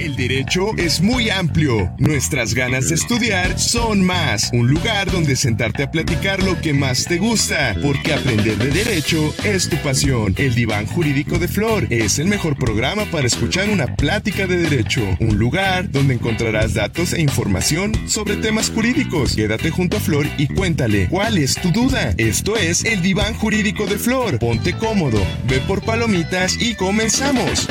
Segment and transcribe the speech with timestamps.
[0.00, 1.92] El derecho es muy amplio.
[1.98, 4.48] Nuestras ganas de estudiar son más.
[4.54, 7.76] Un lugar donde sentarte a platicar lo que más te gusta.
[7.82, 10.34] Porque aprender de derecho es tu pasión.
[10.38, 15.02] El diván jurídico de Flor es el mejor programa para escuchar una plática de derecho.
[15.20, 19.36] Un lugar donde encontrarás datos e información sobre temas jurídicos.
[19.36, 22.14] Quédate junto a Flor y cuéntale cuál es tu duda.
[22.16, 24.38] Esto es el diván jurídico de Flor.
[24.38, 27.68] Ponte cómodo, ve por palomitas y comenzamos.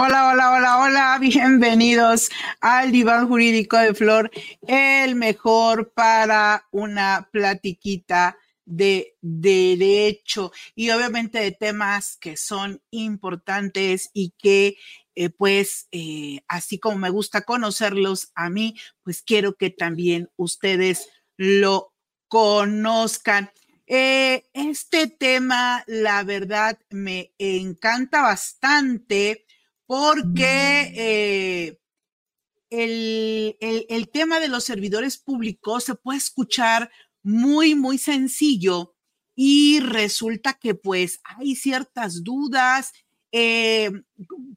[0.00, 2.28] Hola, hola, hola, hola, bienvenidos
[2.60, 4.30] al diván jurídico de Flor,
[4.68, 14.34] el mejor para una platiquita de derecho y obviamente de temas que son importantes y
[14.38, 14.76] que
[15.16, 21.08] eh, pues eh, así como me gusta conocerlos a mí, pues quiero que también ustedes
[21.36, 21.92] lo
[22.28, 23.50] conozcan.
[23.88, 29.47] Eh, este tema, la verdad, me encanta bastante
[29.88, 31.80] porque eh,
[32.68, 33.56] el,
[33.88, 36.90] el, tema de los servidores públicos se puede escuchar
[37.22, 38.94] muy, muy sencillo
[39.34, 42.92] y resulta que pues hay ciertas dudas
[43.32, 43.90] eh,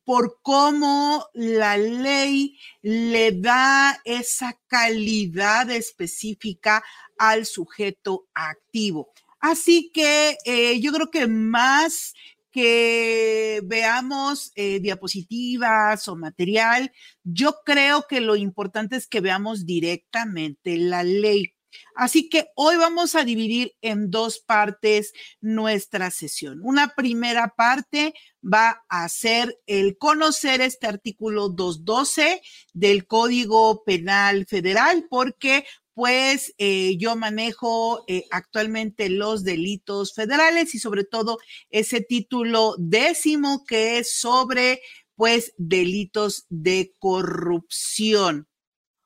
[0.04, 6.84] por cómo la ley le da esa calidad específica
[7.18, 9.14] al sujeto activo.
[9.40, 12.14] Así que eh, yo creo que más
[12.52, 16.92] que veamos eh, diapositivas o material,
[17.24, 21.56] yo creo que lo importante es que veamos directamente la ley.
[21.96, 26.60] Así que hoy vamos a dividir en dos partes nuestra sesión.
[26.64, 32.42] Una primera parte va a ser el conocer este artículo 212
[32.74, 40.80] del Código Penal Federal, porque pues eh, yo manejo eh, actualmente los delitos federales y
[40.80, 41.38] sobre todo
[41.70, 44.82] ese título décimo que es sobre
[45.16, 48.48] pues delitos de corrupción.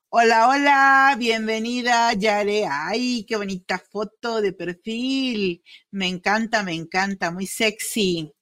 [0.08, 2.66] Hola, hola, bienvenida Yare.
[2.70, 5.62] Ay, qué bonita foto de perfil.
[5.90, 8.32] Me encanta, me encanta, muy sexy.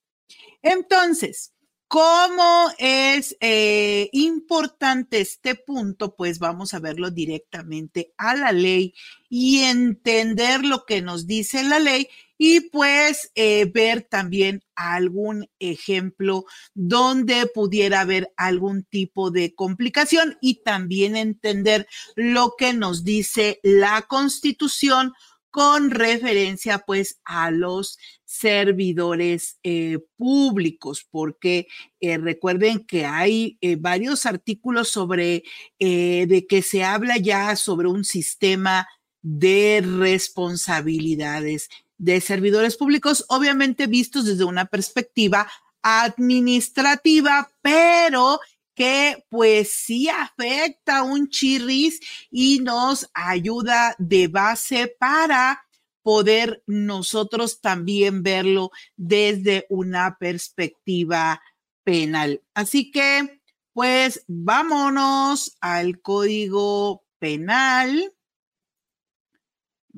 [0.61, 1.53] Entonces,
[1.87, 6.15] ¿Cómo es eh, importante este punto?
[6.15, 8.93] Pues vamos a verlo directamente a la ley
[9.29, 16.45] y entender lo que nos dice la ley y pues eh, ver también algún ejemplo
[16.73, 24.01] donde pudiera haber algún tipo de complicación y también entender lo que nos dice la
[24.03, 25.13] constitución
[25.49, 31.67] con referencia pues a los servidores eh, públicos, porque
[32.01, 35.43] eh, recuerden que hay varios artículos sobre
[35.79, 38.85] de que se habla ya sobre un sistema
[39.21, 45.49] de responsabilidades de servidores públicos, obviamente vistos desde una perspectiva
[45.81, 48.39] administrativa, pero
[48.75, 55.65] que pues sí afecta un chirris y nos ayuda de base para
[56.03, 61.41] poder nosotros también verlo desde una perspectiva
[61.83, 62.43] penal.
[62.53, 63.41] Así que,
[63.73, 68.13] pues vámonos al código penal.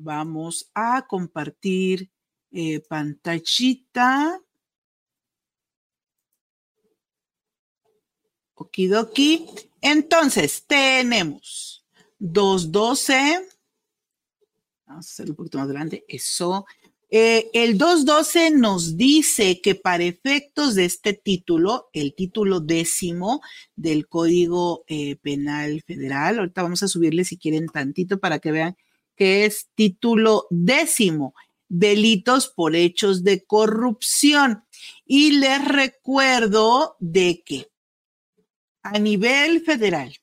[0.00, 2.08] Vamos a compartir
[2.52, 4.40] eh, pantallita.
[8.54, 9.44] Okidoki.
[9.80, 11.84] Entonces, tenemos
[12.20, 13.44] 212.
[14.86, 16.04] Vamos a hacerlo un poquito más grande.
[16.06, 16.64] Eso.
[17.10, 23.40] Eh, el 212 nos dice que para efectos de este título, el título décimo
[23.74, 28.76] del Código eh, Penal Federal, ahorita vamos a subirle si quieren tantito para que vean
[29.18, 31.34] que es título décimo,
[31.68, 34.64] delitos por hechos de corrupción.
[35.04, 37.68] Y les recuerdo de que
[38.82, 40.14] a nivel federal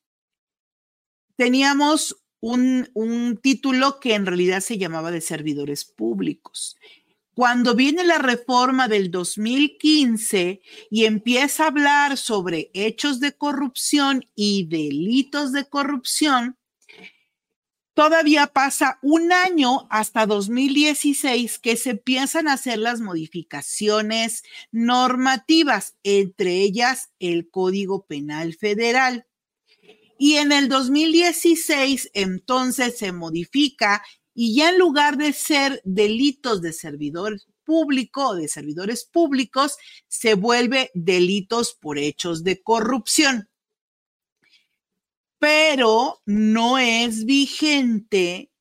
[1.36, 6.78] teníamos un, un, título que en realidad se llamaba de servidores públicos.
[7.34, 14.68] Cuando viene la reforma del 2015 y empieza a hablar sobre hechos de corrupción y
[14.68, 16.58] delitos de corrupción,
[17.96, 26.62] todavía pasa un año hasta 2016 que se empiezan a hacer las modificaciones normativas, entre
[26.62, 29.26] ellas el Código Penal Federal.
[30.20, 34.04] Y en el 2016 entonces se modifica
[34.34, 39.78] y ya en lugar de ser delitos de servidor público o de servidores públicos,
[40.08, 43.50] se vuelve delitos por hechos de corrupción
[45.40, 48.52] pero no es vigente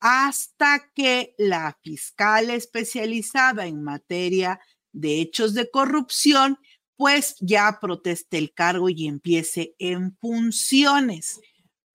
[0.00, 4.60] hasta que la fiscal especializada en materia
[4.92, 6.58] de hechos de corrupción,
[6.96, 11.40] pues ya proteste el cargo y empiece en funciones.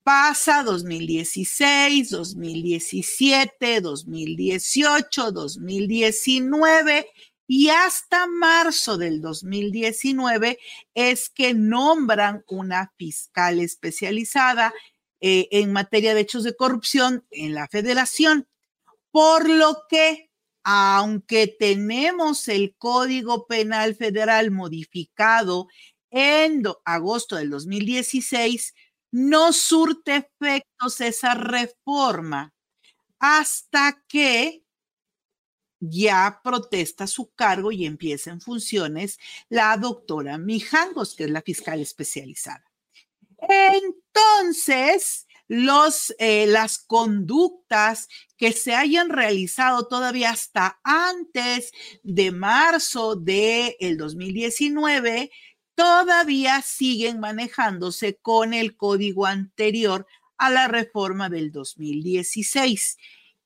[0.03, 7.07] Pasa 2016, 2017, 2018, 2019
[7.47, 10.59] y hasta marzo del 2019
[10.93, 14.73] es que nombran una fiscal especializada
[15.21, 18.47] eh, en materia de hechos de corrupción en la federación,
[19.11, 20.29] por lo que,
[20.63, 25.67] aunque tenemos el Código Penal Federal modificado
[26.11, 28.75] en agosto del 2016,
[29.11, 32.53] no surte efectos esa reforma
[33.19, 34.63] hasta que
[35.79, 39.19] ya protesta su cargo y empieza en funciones
[39.49, 42.63] la doctora Mijangos, que es la fiscal especializada.
[43.39, 48.07] Entonces, los, eh, las conductas
[48.37, 51.71] que se hayan realizado todavía hasta antes
[52.03, 55.31] de marzo del el 2019
[55.75, 60.07] todavía siguen manejándose con el código anterior
[60.37, 62.97] a la reforma del 2016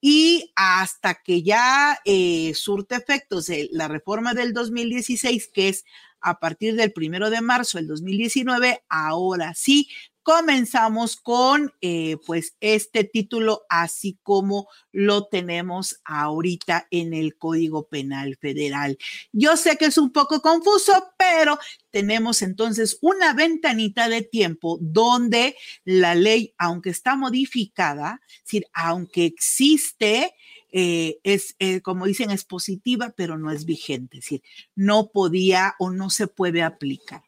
[0.02, 5.86] y hasta que ya eh, surte efectos de la reforma del 2016, que es
[6.20, 9.88] a partir del primero de marzo del 2019, ahora sí
[10.24, 18.38] comenzamos con eh, pues este título así como lo tenemos ahorita en el Código Penal
[18.38, 18.98] Federal.
[19.32, 21.58] Yo sé que es un poco confuso, pero
[21.90, 29.26] tenemos entonces una ventanita de tiempo donde la ley, aunque está modificada, es decir, aunque
[29.26, 30.36] existe,
[30.72, 34.44] eh, es, eh, como dicen, es positiva, pero no es vigente, es decir,
[34.76, 37.24] no podía o no se puede aplicar.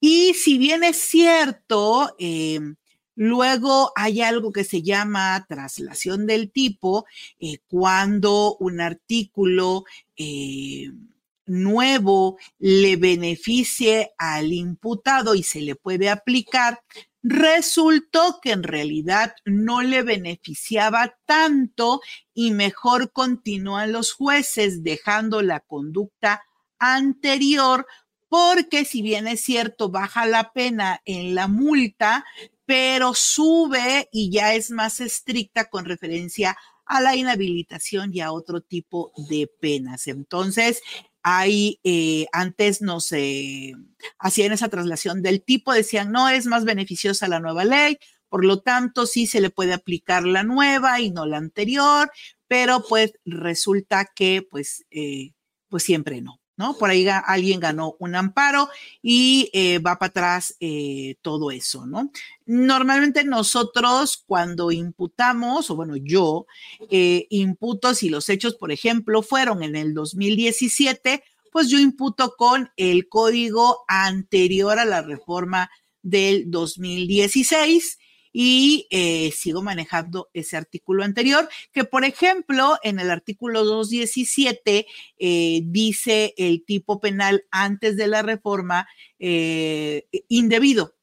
[0.00, 2.76] Y si bien es cierto, em,
[3.16, 7.06] luego hay algo que se llama traslación del tipo,
[7.40, 9.84] eh, cuando un artículo
[10.16, 10.92] eh,
[11.46, 16.82] nuevo le beneficie al imputado y se le puede aplicar,
[17.22, 22.00] resultó que en realidad no le beneficiaba tanto
[22.34, 26.44] y mejor continúan los jueces dejando la conducta
[26.78, 27.86] anterior
[28.28, 32.24] porque si bien es cierto, baja la pena en la multa,
[32.66, 38.60] pero sube y ya es más estricta con referencia a la inhabilitación y a otro
[38.60, 40.06] tipo de penas.
[40.06, 40.82] Entonces,
[41.22, 43.74] ahí eh, antes no se
[44.18, 47.98] hacían esa traslación del tipo, decían, no, es más beneficiosa la nueva ley,
[48.28, 52.10] por lo tanto, sí se le puede aplicar la nueva y no la anterior,
[52.46, 55.32] pero pues resulta que pues, eh,
[55.68, 56.37] pues siempre no.
[56.58, 56.76] ¿No?
[56.76, 58.68] Por ahí alguien ganó un amparo
[59.00, 62.10] y eh, va para atrás eh, todo eso, ¿no?
[62.46, 66.46] Normalmente nosotros cuando imputamos, o bueno, yo
[66.90, 71.22] eh, imputo si los hechos, por ejemplo, fueron en el 2017,
[71.52, 75.70] pues yo imputo con el código anterior a la reforma
[76.02, 77.97] del 2016
[78.32, 84.86] y eh, sigo manejando ese artículo anterior, que por ejemplo en el artículo 217
[85.18, 88.88] eh, dice el tipo penal antes de la reforma
[89.18, 90.94] eh, indebido.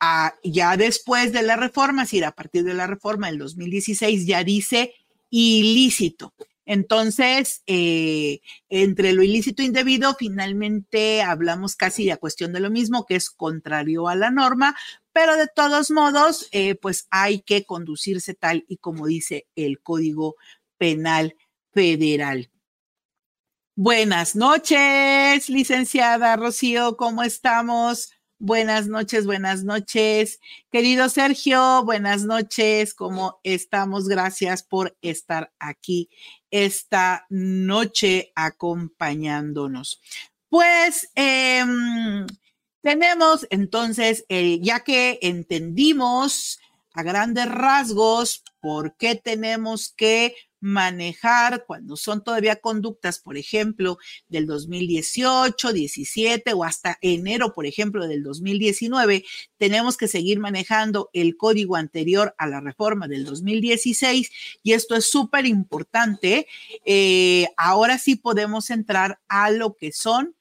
[0.00, 4.42] Ah, ya después de la reforma, decir, a partir de la reforma del 2016 ya
[4.42, 4.94] dice
[5.30, 6.34] ilícito.
[6.64, 13.16] Entonces, entre lo ilícito e indebido, finalmente hablamos casi de cuestión de lo mismo, que
[13.16, 14.76] es contrario a la norma,
[15.12, 20.36] pero de todos modos, eh, pues hay que conducirse tal y como dice el Código
[20.78, 21.36] Penal
[21.72, 22.50] Federal.
[23.74, 28.12] Buenas noches, licenciada Rocío, ¿cómo estamos?
[28.38, 30.40] Buenas noches, buenas noches.
[30.70, 34.08] Querido Sergio, buenas noches, ¿cómo estamos?
[34.08, 36.10] Gracias por estar aquí
[36.50, 40.02] esta noche acompañándonos.
[40.48, 41.64] Pues eh,
[42.82, 46.60] tenemos entonces, eh, ya que entendimos
[46.94, 53.98] a grandes rasgos por qué tenemos que manejar cuando son todavía conductas, por ejemplo,
[54.28, 59.24] del 2018, 17 o hasta enero, por ejemplo, del 2019,
[59.58, 64.30] tenemos que seguir manejando el código anterior a la reforma del 2016
[64.62, 66.46] y esto es súper importante.
[66.84, 70.36] Eh, ahora sí podemos entrar a lo que son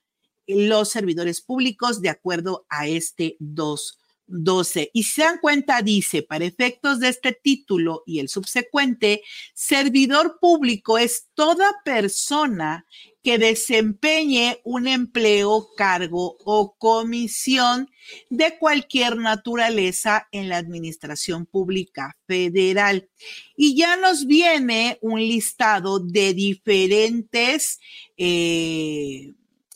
[0.56, 4.90] los servidores públicos de acuerdo a este 2.12.
[4.94, 10.98] Y se dan cuenta, dice, para efectos de este título y el subsecuente, servidor público
[10.98, 12.86] es toda persona
[13.24, 17.90] que desempeñe un empleo, cargo o comisión
[18.30, 23.10] de cualquier naturaleza en la administración pública federal.
[23.56, 27.80] Y ya nos viene un listado de diferentes
[28.18, 29.34] eh,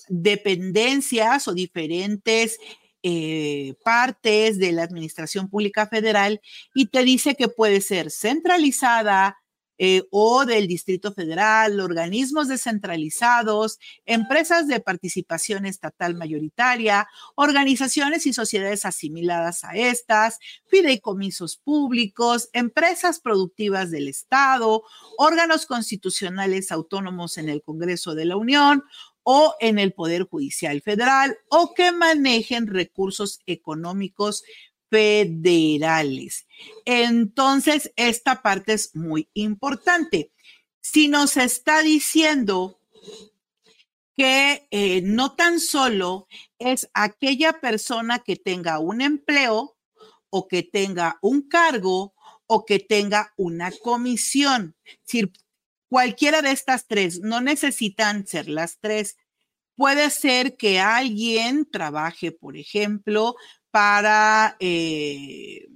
[0.08, 2.58] dependencias o diferentes
[3.04, 6.42] eh, partes de la administración pública federal
[6.74, 9.38] y te dice que puede ser centralizada,
[9.78, 18.86] eh, o del Distrito Federal, organismos descentralizados, empresas de participación estatal mayoritaria, organizaciones y sociedades
[18.86, 24.84] asimiladas a estas, fideicomisos públicos, empresas productivas del Estado,
[25.18, 28.82] órganos constitucionales autónomos en el Congreso de la Unión
[29.26, 34.44] o en el Poder Judicial Federal o que manejen recursos económicos
[34.90, 36.46] federales.
[36.86, 40.32] Entonces, esta parte es muy importante.
[40.80, 42.80] Si nos está diciendo
[44.16, 46.28] que eh, no tan solo
[46.60, 49.76] es aquella persona que tenga un empleo
[50.30, 52.14] o que tenga un cargo
[52.46, 54.76] o que tenga una comisión.
[55.04, 55.32] Si
[55.90, 59.18] cualquiera de estas tres, no necesitan ser las tres.
[59.76, 63.36] Puede ser que alguien trabaje, por ejemplo,
[63.72, 65.68] para, eh,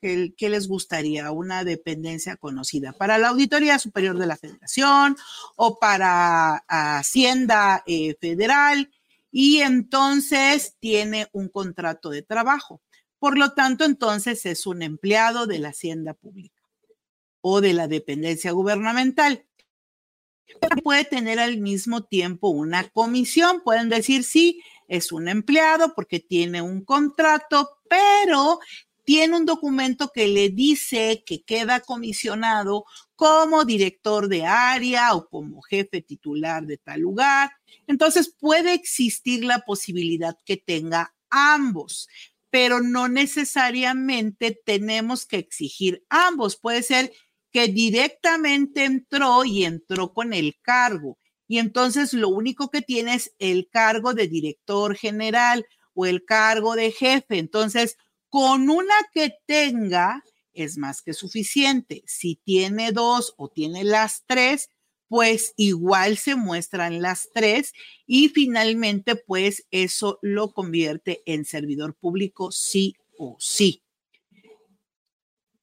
[0.00, 1.30] ¿qué, les gustaría?
[1.30, 5.16] Una dependencia conocida para la Auditoría Superior de la Federación
[5.56, 8.90] o para Hacienda eh, Federal
[9.30, 12.82] y entonces tiene un contrato de trabajo.
[13.20, 16.59] Por lo tanto, entonces es un empleado de la Hacienda Pública
[17.40, 19.46] o de la dependencia gubernamental.
[20.82, 23.62] puede tener al mismo tiempo una comisión.
[23.62, 28.58] Pueden decir, sí, es un empleado porque tiene un contrato, pero
[29.04, 32.84] tiene un documento que le dice que queda comisionado
[33.16, 37.50] como director de área o como jefe titular de tal lugar.
[37.86, 42.08] Entonces puede existir la posibilidad que tenga ambos,
[42.50, 46.56] pero no necesariamente tenemos que exigir ambos.
[46.56, 47.12] Puede ser
[47.50, 51.18] que directamente entró y entró con el cargo
[51.50, 56.76] y entonces lo único que tiene es el cargo de director general o el cargo
[56.76, 57.38] de jefe.
[57.38, 57.96] Entonces,
[58.28, 62.04] con una que tenga es más que suficiente.
[62.06, 64.68] Si tiene dos o tiene las tres,
[65.08, 67.72] pues igual se muestran las tres
[68.06, 73.82] y finalmente pues eso lo convierte en servidor público sí o sí.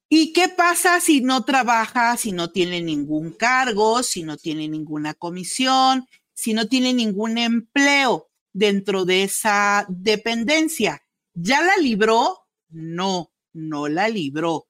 [0.09, 5.13] ¿Y qué pasa si no trabaja, si no tiene ningún cargo, si no tiene ninguna
[5.13, 11.03] comisión, si no tiene ningún empleo dentro de esa dependencia?
[11.33, 12.39] ¿Ya la libró?
[12.69, 14.67] No, no la libró.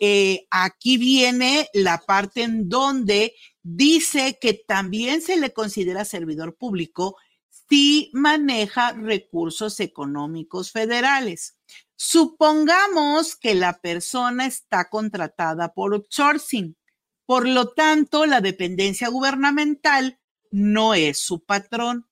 [0.00, 7.16] Eh, aquí viene la parte en donde dice que también se le considera servidor público
[7.68, 11.57] si maneja recursos económicos federales.
[12.00, 16.76] Supongamos que la persona está contratada por outsourcing.
[17.26, 20.20] Por lo tanto, la dependencia gubernamental
[20.52, 22.08] no es su patrón,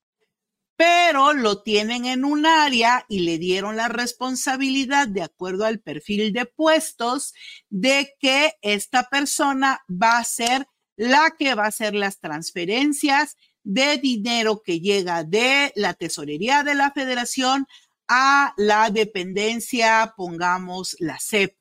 [0.74, 6.32] pero lo tienen en un área y le dieron la responsabilidad, de acuerdo al perfil
[6.32, 7.32] de puestos,
[7.70, 10.66] de que esta persona va a ser
[10.96, 16.74] la que va a hacer las transferencias de dinero que llega de la tesorería de
[16.74, 17.68] la federación
[18.08, 21.56] a la dependencia, pongamos la CEP.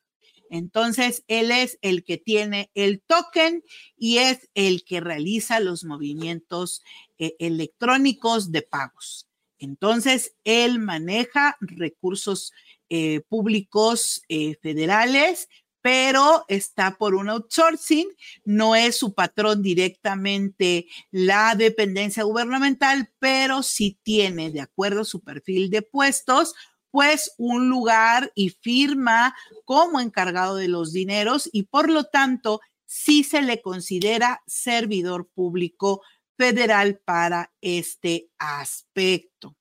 [0.49, 3.63] Entonces, él es el que tiene el token
[3.97, 6.83] y es el que realiza los movimientos
[7.17, 9.27] eh, electrónicos de pagos.
[9.57, 12.53] Entonces, él maneja recursos
[12.89, 15.49] eh, públicos eh, federales,
[15.85, 18.07] pero está por un outsourcing,
[18.43, 25.21] no es su patrón directamente la dependencia gubernamental, pero sí tiene, de acuerdo a su
[25.21, 26.55] perfil de puestos,
[26.89, 33.23] pues un lugar y firma como encargado de los dineros y por lo tanto sí
[33.23, 36.01] se le considera servidor público
[36.35, 39.55] federal para este aspecto.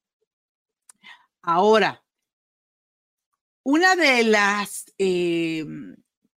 [1.42, 2.02] Ahora,
[3.62, 5.64] una de las eh,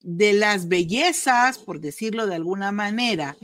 [0.04, 3.36] de las bellezas, por decirlo de alguna manera,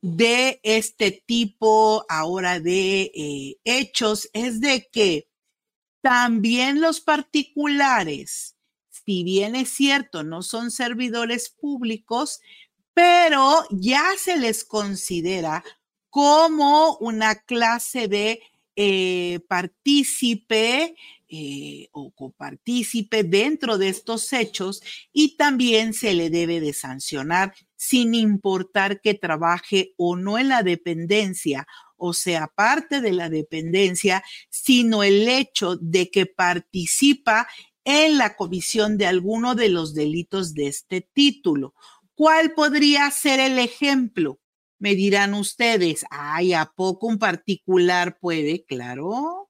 [0.00, 5.28] de este tipo ahora de eh, hechos es de que
[6.00, 8.56] también los particulares,
[8.88, 12.40] si bien es cierto, no son servidores públicos,
[12.94, 15.64] pero ya se les considera
[16.08, 18.40] como una clase de
[18.76, 20.96] eh, partícipe
[21.28, 28.14] eh, o copartícipe dentro de estos hechos y también se le debe de sancionar sin
[28.14, 31.66] importar que trabaje o no en la dependencia
[31.96, 37.48] o sea parte de la dependencia, sino el hecho de que participa
[37.84, 41.74] en la comisión de alguno de los delitos de este título.
[42.14, 44.40] ¿Cuál podría ser el ejemplo?
[44.78, 48.64] Me dirán ustedes, ay, ¿a poco un particular puede?
[48.64, 49.45] Claro,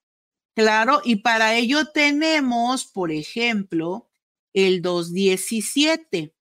[0.56, 4.08] claro, y para ello tenemos, por ejemplo,
[4.52, 6.32] el 217.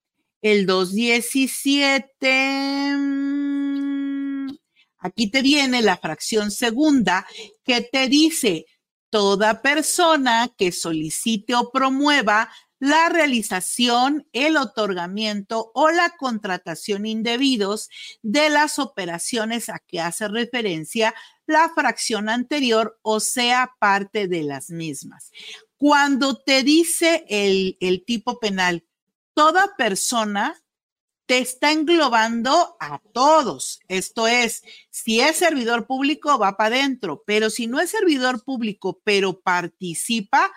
[0.41, 4.48] El 217, mm,
[5.00, 7.27] aquí te viene la fracción segunda
[7.63, 8.65] que te dice,
[9.10, 17.89] toda persona que solicite o promueva la realización, el otorgamiento o la contratación indebidos
[18.22, 21.15] de las operaciones a que hace referencia
[21.47, 25.31] la fracción anterior o sea parte de las mismas.
[25.77, 28.85] Cuando te dice el, el tipo penal,
[29.33, 30.55] toda persona
[31.25, 33.79] te está englobando a todos.
[33.87, 39.01] Esto es, si es servidor público, va para adentro, pero si no es servidor público,
[39.03, 40.51] pero participa,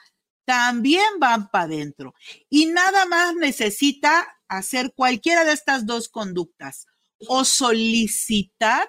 [0.45, 2.14] también van para adentro.
[2.49, 6.87] Y nada más necesita hacer cualquiera de estas dos conductas,
[7.26, 8.88] o solicitar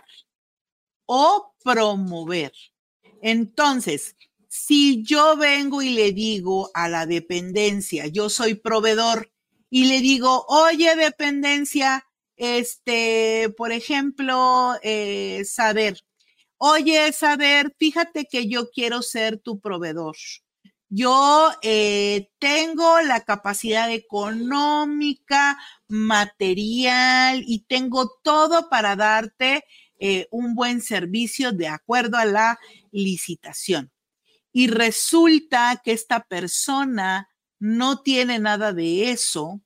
[1.12, 2.52] o promover.
[3.24, 4.16] Entonces,
[4.48, 9.32] si yo vengo y le digo a la dependencia, yo soy proveedor,
[9.72, 12.06] y le digo, oye, dependencia,
[12.38, 16.00] este, por ejemplo, eh, saber,
[16.58, 20.16] oye, saber, fíjate que yo quiero ser tu proveedor.
[20.90, 29.66] Yo eh, tengo la capacidad económica, material y tengo todo para darte
[30.00, 32.60] eh, un buen servicio de acuerdo a la
[32.92, 33.92] licitación.
[34.52, 37.30] Y resulta que esta persona
[37.60, 39.62] no tiene nada de eso.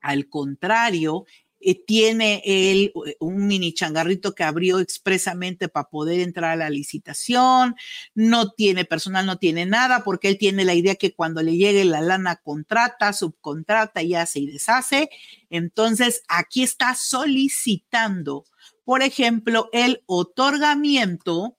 [0.00, 1.26] Al contrario,
[1.62, 6.70] eh, tiene él eh, un mini changarrito que abrió expresamente para poder entrar a la
[6.70, 7.74] licitación,
[8.14, 11.84] no tiene personal, no tiene nada, porque él tiene la idea que cuando le llegue
[11.84, 15.10] la lana contrata, subcontrata y hace y deshace.
[15.50, 18.46] Entonces, aquí está solicitando,
[18.90, 21.56] por ejemplo, el otorgamiento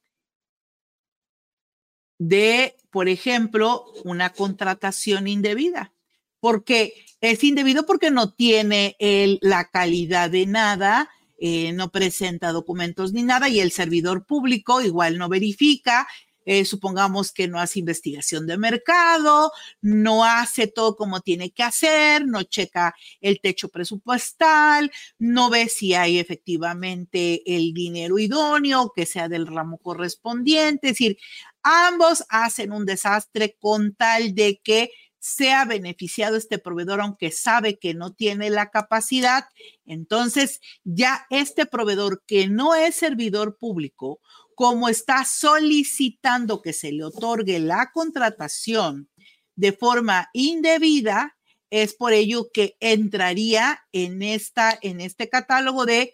[2.20, 5.94] de, por ejemplo, una contratación indebida,
[6.42, 8.98] porque es indebido porque no tiene
[9.40, 15.18] la calidad de nada, eh, no presenta documentos ni nada y el servidor público igual
[15.18, 16.10] no verifica.
[16.46, 19.52] Eh, supongamos que no hace investigación de mercado,
[19.82, 25.94] no hace todo como tiene que hacer, no checa el techo presupuestal, no ve si
[25.94, 30.88] hay efectivamente el dinero idóneo que sea del ramo correspondiente.
[30.88, 31.18] Es decir,
[31.64, 37.94] Ambos hacen un desastre con tal de que sea beneficiado este proveedor, aunque sabe que
[37.94, 39.46] no tiene la capacidad.
[39.86, 44.20] Entonces, ya este proveedor que no es servidor público,
[44.56, 49.10] como está solicitando que se le otorgue la contratación
[49.56, 51.38] de forma indebida,
[51.70, 56.14] es por ello que entraría en, esta, en este catálogo de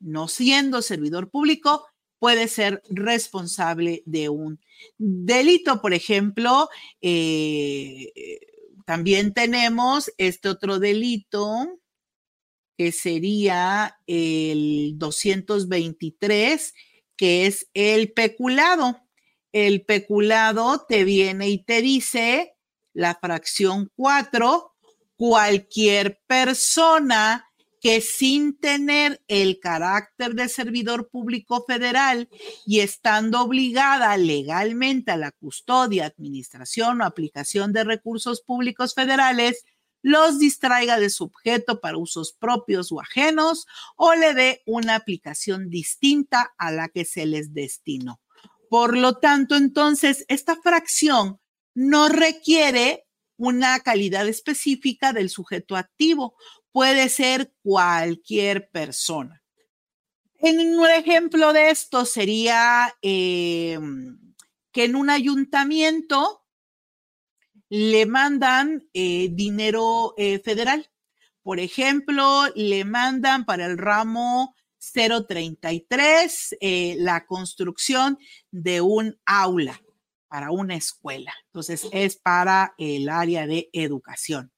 [0.00, 1.86] no siendo servidor público,
[2.18, 4.60] puede ser responsable de un
[4.98, 5.80] delito.
[5.80, 6.68] Por ejemplo,
[7.00, 8.12] eh,
[8.84, 11.66] también tenemos este otro delito
[12.76, 16.74] que sería el 223,
[17.16, 19.00] que es el peculado.
[19.52, 22.56] El peculado te viene y te dice
[22.92, 24.74] la fracción 4,
[25.16, 27.46] cualquier persona
[27.80, 32.28] que sin tener el carácter de servidor público federal
[32.66, 39.64] y estando obligada legalmente a la custodia, administración o aplicación de recursos públicos federales,
[40.02, 45.68] los distraiga de su objeto para usos propios o ajenos o le dé una aplicación
[45.68, 48.20] distinta a la que se les destinó.
[48.68, 51.40] Por lo tanto, entonces, esta fracción
[51.74, 53.06] no requiere
[53.36, 56.36] una calidad específica del sujeto activo,
[56.72, 59.42] puede ser cualquier persona.
[60.38, 63.78] En un ejemplo de esto sería eh,
[64.72, 66.45] que en un ayuntamiento
[67.68, 70.90] le mandan eh, dinero eh, federal.
[71.42, 76.56] Por ejemplo, le mandan para el ramo 033
[76.98, 78.18] la construcción
[78.50, 79.80] de un aula
[80.28, 81.32] para una escuela.
[81.46, 84.52] Entonces, es para el área de educación.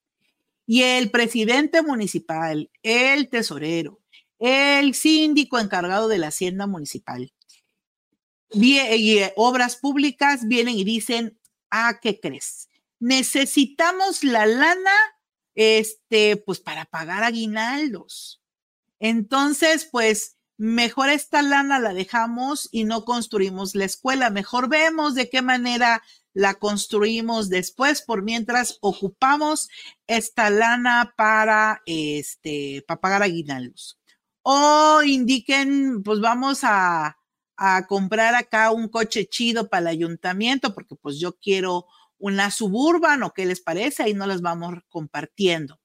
[0.67, 4.01] Y el presidente municipal, el tesorero,
[4.39, 7.33] el síndico encargado de la hacienda municipal
[8.51, 11.39] y eh, obras públicas vienen y dicen,
[11.71, 12.68] ¿a qué crees?
[13.01, 14.95] Necesitamos la lana,
[15.55, 18.43] este, pues para pagar aguinaldos.
[18.99, 24.31] Entonces, pues mejor esta lana la dejamos y no construimos la escuela.
[24.31, 26.03] Mejor vemos de qué manera
[26.35, 29.69] la construimos después, por mientras ocupamos
[30.07, 33.99] esta lana para, este, para pagar aguinaldos.
[34.43, 37.19] O indiquen, pues vamos a,
[37.57, 41.87] a comprar acá un coche chido para el ayuntamiento, porque pues yo quiero
[42.19, 45.81] una suburban o qué les parece, ahí no las vamos compartiendo.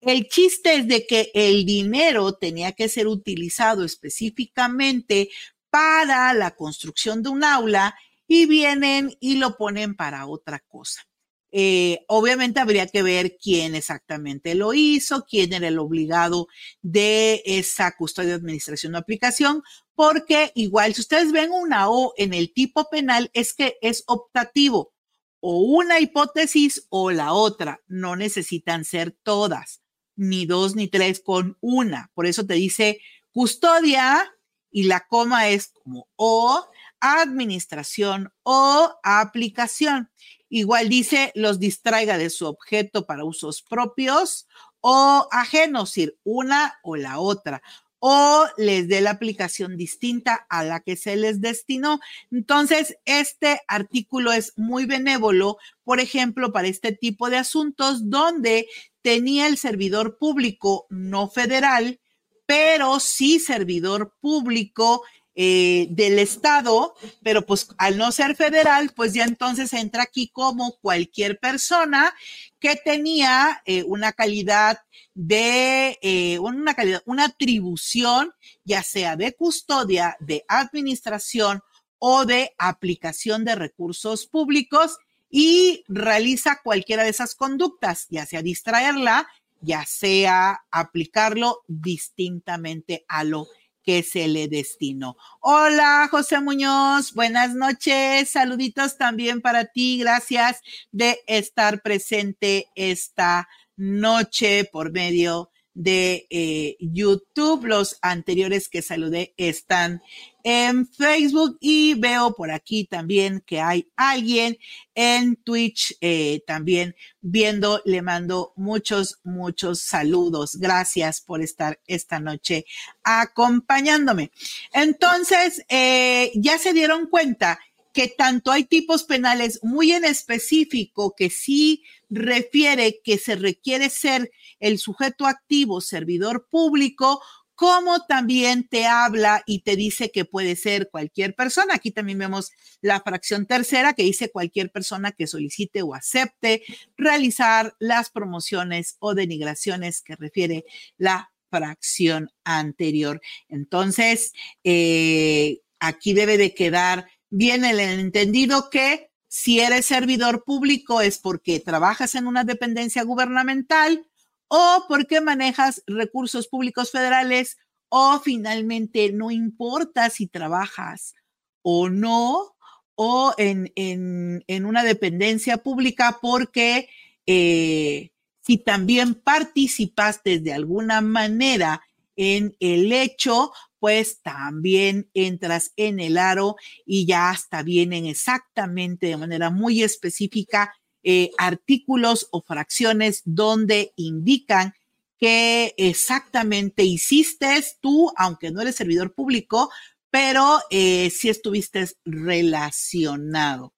[0.00, 5.30] El chiste es de que el dinero tenía que ser utilizado específicamente
[5.70, 7.96] para la construcción de un aula
[8.28, 11.02] y vienen y lo ponen para otra cosa.
[11.50, 16.46] Eh, obviamente habría que ver quién exactamente lo hizo, quién era el obligado
[16.82, 19.62] de esa custodia administración o aplicación,
[19.94, 24.92] porque igual si ustedes ven una O en el tipo penal es que es optativo
[25.40, 29.82] o una hipótesis o la otra, no necesitan ser todas
[30.16, 32.10] ni dos ni tres con una.
[32.14, 34.34] Por eso te dice custodia
[34.70, 36.66] y la coma es como o
[37.00, 40.10] administración o aplicación.
[40.48, 44.48] Igual dice los distraiga de su objeto para usos propios
[44.80, 47.62] o ajenos, ir una o la otra
[48.00, 52.00] o les dé la aplicación distinta a la que se les destinó.
[52.30, 58.68] Entonces, este artículo es muy benévolo, por ejemplo, para este tipo de asuntos donde
[59.02, 62.00] tenía el servidor público no federal,
[62.46, 65.02] pero sí servidor público
[65.40, 70.76] eh, del Estado, pero pues al no ser federal, pues ya entonces entra aquí como
[70.80, 72.12] cualquier persona
[72.58, 74.80] que tenía eh, una calidad
[75.14, 78.32] de, eh, una calidad, una atribución,
[78.64, 81.62] ya sea de custodia, de administración
[82.00, 84.98] o de aplicación de recursos públicos
[85.30, 89.28] y realiza cualquiera de esas conductas, ya sea distraerla,
[89.60, 93.46] ya sea aplicarlo distintamente a lo
[93.88, 95.16] que se le destinó.
[95.40, 100.60] Hola, José Muñoz, buenas noches, saluditos también para ti, gracias
[100.92, 103.48] de estar presente esta
[103.78, 107.64] noche por medio de eh, YouTube.
[107.64, 110.02] Los anteriores que saludé están
[110.50, 114.56] en Facebook y veo por aquí también que hay alguien
[114.94, 117.82] en Twitch eh, también viendo.
[117.84, 120.56] Le mando muchos, muchos saludos.
[120.56, 122.64] Gracias por estar esta noche
[123.04, 124.30] acompañándome.
[124.72, 127.60] Entonces, eh, ya se dieron cuenta
[127.92, 134.30] que tanto hay tipos penales muy en específico que sí refiere que se requiere ser
[134.60, 137.20] el sujeto activo, servidor público,
[137.58, 141.74] como también te habla y te dice que puede ser cualquier persona.
[141.74, 146.62] Aquí también vemos la fracción tercera que dice cualquier persona que solicite o acepte
[146.96, 150.66] realizar las promociones o denigraciones que refiere
[150.98, 153.20] la fracción anterior.
[153.48, 161.18] Entonces, eh, aquí debe de quedar bien el entendido que si eres servidor público es
[161.18, 164.07] porque trabajas en una dependencia gubernamental
[164.48, 167.58] o porque manejas recursos públicos federales
[167.88, 171.14] o finalmente no importa si trabajas
[171.62, 172.56] o no
[172.94, 176.88] o en, en, una dependencia pública porque
[177.26, 181.82] eh, si también participaste de alguna manera
[182.16, 189.16] en el hecho, pues también entras en el aro y ya hasta vienen exactamente de
[189.16, 190.74] manera muy específica
[191.10, 194.74] eh, artículos o fracciones donde indican
[195.18, 197.48] que exactamente hiciste
[197.80, 199.70] tú, aunque no eres servidor público,
[200.10, 203.72] pero eh, si estuviste relacionado.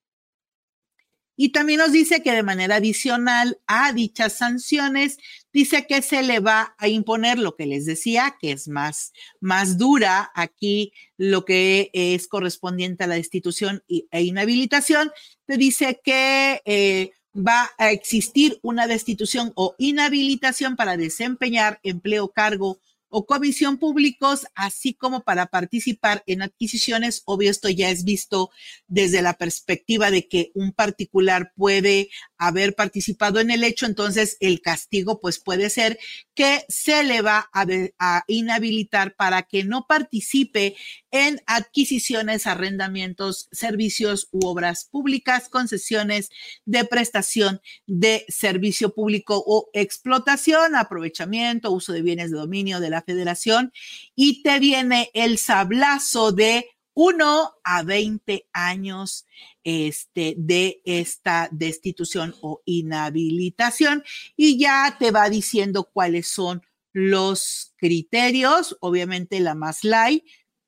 [1.37, 5.17] Y también nos dice que de manera adicional a dichas sanciones,
[5.53, 9.79] dice que se le va a imponer lo que les decía, que es más, más
[9.79, 15.13] dura aquí lo que es correspondiente a la destitución e inhabilitación.
[15.47, 22.81] Te dice que eh, va a existir una destitución o inhabilitación para desempeñar empleo, cargo
[23.11, 27.23] o comisión públicos, así como para participar en adquisiciones.
[27.25, 28.51] Obvio, esto ya es visto
[28.87, 32.09] desde la perspectiva de que un particular puede
[32.41, 35.99] haber participado en el hecho, entonces el castigo pues puede ser
[36.35, 37.67] que se le va a,
[37.99, 40.75] a inhabilitar para que no participe
[41.11, 46.31] en adquisiciones, arrendamientos, servicios u obras públicas, concesiones
[46.65, 53.03] de prestación de servicio público o explotación, aprovechamiento, uso de bienes de dominio de la
[53.03, 53.71] federación.
[54.17, 59.27] Y te viene el sablazo de 1 a 20 años
[59.65, 64.05] este, de esta destitución o inhabilitación
[64.37, 70.25] y ya te va diciendo cuáles son los criterios, obviamente la más light,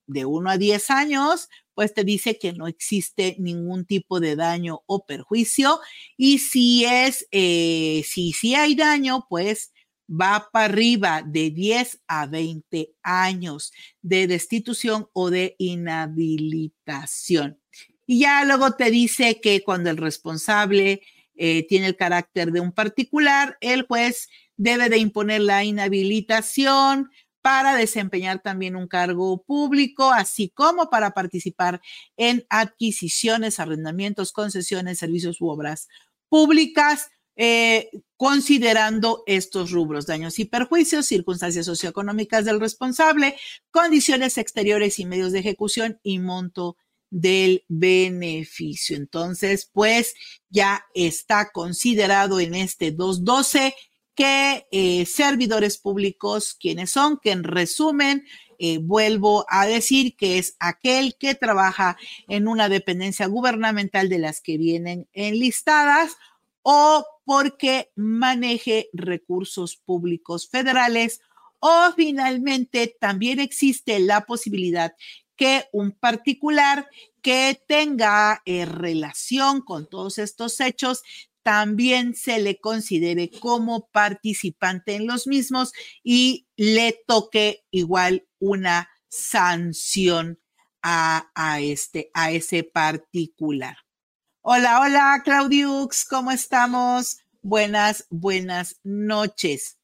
[0.07, 4.83] de 1 a 10 años, pues te dice que no existe ningún tipo de daño
[4.87, 5.81] o perjuicio.
[6.17, 9.73] Y si es, eh, si, si hay daño, pues
[10.09, 17.62] va para arriba de 10 a 20 años de destitución o de inhabilitación.
[18.07, 21.03] Y ya luego te dice que cuando el responsable
[21.35, 27.11] eh, tiene el carácter de un particular, el juez debe de imponer la inhabilitación
[27.43, 31.81] para desempeñar también un cargo público, así como para participar
[32.17, 35.89] en adquisiciones, arrendamientos, concesiones, servicios u obras
[36.29, 43.37] públicas, eh, considerando estos rubros, daños y perjuicios, circunstancias socioeconómicas del responsable,
[43.71, 46.77] condiciones exteriores y medios de ejecución y monto
[47.13, 48.97] del beneficio.
[48.97, 50.15] Entonces, pues
[50.49, 53.75] ya está considerado en este 212
[54.15, 58.25] que eh, servidores públicos, quienes son, que en resumen,
[58.59, 61.99] eh, vuelvo a decir que es aquel que trabaja
[62.29, 66.17] en una dependencia gubernamental de las que vienen enlistadas
[66.63, 71.21] o porque maneje recursos públicos federales
[71.65, 74.95] o finalmente también existe la posibilidad
[75.37, 76.89] que un particular
[77.23, 81.03] que tenga eh, relación con todos estos hechos
[81.43, 90.39] también se le considere como participante en los mismos y le toque igual una sanción
[90.83, 93.77] a, este, a ese particular.
[94.41, 97.19] Hola, hola, Claudiux, ¿cómo estamos?
[97.43, 99.79] Buenas, buenas noches.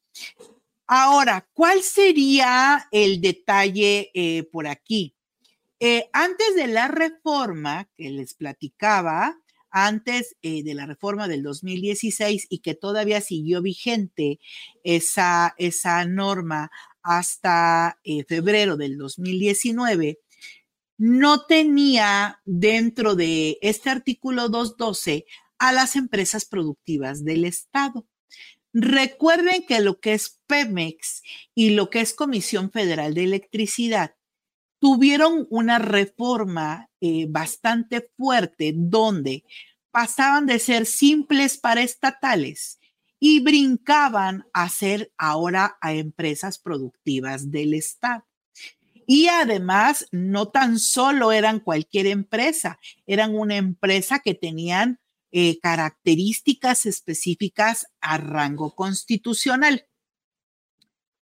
[0.86, 5.14] Ahora, ¿cuál sería el detalle eh, por aquí?
[5.80, 9.38] Eh, antes de la reforma que les platicaba,
[9.70, 14.40] antes eh, de la reforma del 2016 y que todavía siguió vigente
[14.82, 16.70] esa, esa norma
[17.02, 20.18] hasta eh, febrero del 2019,
[20.96, 25.26] no tenía dentro de este artículo 212
[25.58, 28.04] a las empresas productivas del Estado.
[28.72, 31.22] Recuerden que lo que es Pemex
[31.54, 34.17] y lo que es Comisión Federal de Electricidad
[34.78, 39.44] tuvieron una reforma eh, bastante fuerte donde
[39.90, 42.78] pasaban de ser simples paraestatales
[43.20, 48.24] y brincaban a ser ahora a empresas productivas del Estado.
[49.06, 55.00] Y además, no tan solo eran cualquier empresa, eran una empresa que tenían
[55.32, 59.86] eh, características específicas a rango constitucional.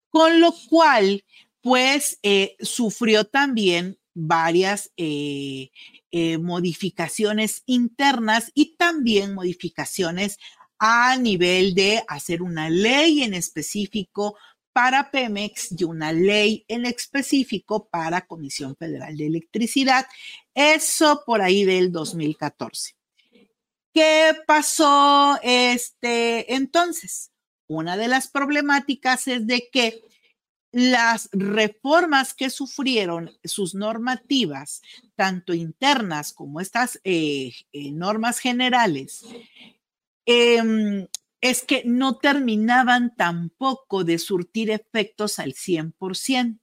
[0.10, 1.24] Con lo cual,
[1.66, 5.72] pues eh, sufrió también varias eh,
[6.12, 10.38] eh, modificaciones internas y también modificaciones
[10.78, 14.38] a nivel de hacer una ley en específico
[14.74, 20.06] para Pemex y una ley en específico para Comisión Federal de Electricidad.
[20.54, 22.94] Eso por ahí del 2014.
[23.92, 27.32] ¿Qué pasó este entonces?
[27.66, 30.04] Una de las problemáticas es de que
[30.76, 34.82] las reformas que sufrieron sus normativas,
[35.16, 39.24] tanto internas como estas eh, eh, normas generales,
[40.26, 41.08] em,
[41.40, 46.60] es que no terminaban tampoco de surtir efectos al 100%.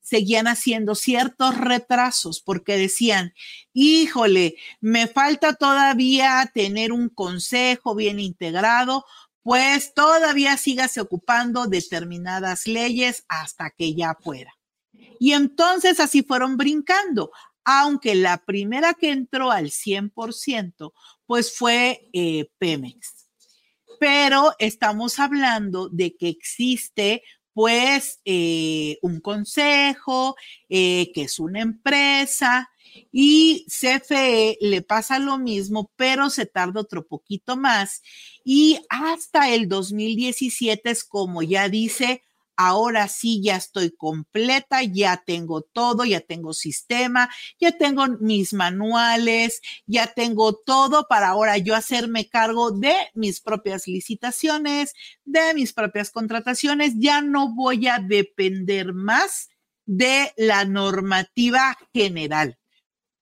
[0.00, 3.34] Seguían haciendo ciertos retrasos porque decían,
[3.74, 9.04] híjole, me falta todavía tener un consejo bien integrado
[9.42, 14.52] pues todavía sígase ocupando determinadas leyes hasta que ya pueda.
[15.18, 17.30] Y entonces así fueron brincando,
[17.64, 20.92] aunque la primera que entró al 100%,
[21.26, 23.28] pues fue eh, Pemex.
[24.00, 30.34] Pero estamos hablando de que existe pues eh, un consejo,
[30.68, 32.71] eh, que es una empresa,
[33.10, 38.02] y CFE le pasa lo mismo, pero se tarda otro poquito más.
[38.44, 42.22] Y hasta el 2017 es como ya dice,
[42.56, 49.60] ahora sí ya estoy completa, ya tengo todo, ya tengo sistema, ya tengo mis manuales,
[49.86, 56.10] ya tengo todo para ahora yo hacerme cargo de mis propias licitaciones, de mis propias
[56.10, 59.48] contrataciones, ya no voy a depender más
[59.86, 62.58] de la normativa general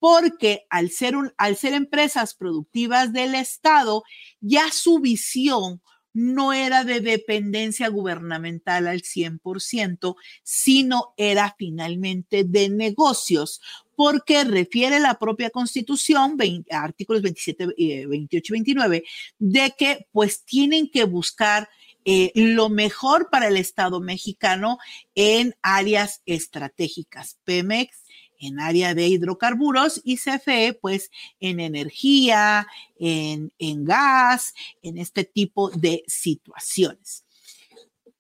[0.01, 4.03] porque al ser, al ser empresas productivas del Estado,
[4.41, 5.81] ya su visión
[6.13, 13.61] no era de dependencia gubernamental al 100%, sino era finalmente de negocios,
[13.95, 16.37] porque refiere la propia Constitución,
[16.71, 19.05] artículos 27, 28 y 29,
[19.39, 21.69] de que pues tienen que buscar
[22.07, 24.79] eh, lo mejor para el Estado mexicano
[25.15, 27.39] en áreas estratégicas.
[27.45, 28.05] Pemex
[28.41, 32.67] en área de hidrocarburos y CFE pues en energía,
[32.99, 37.25] en, en gas, en este tipo de situaciones.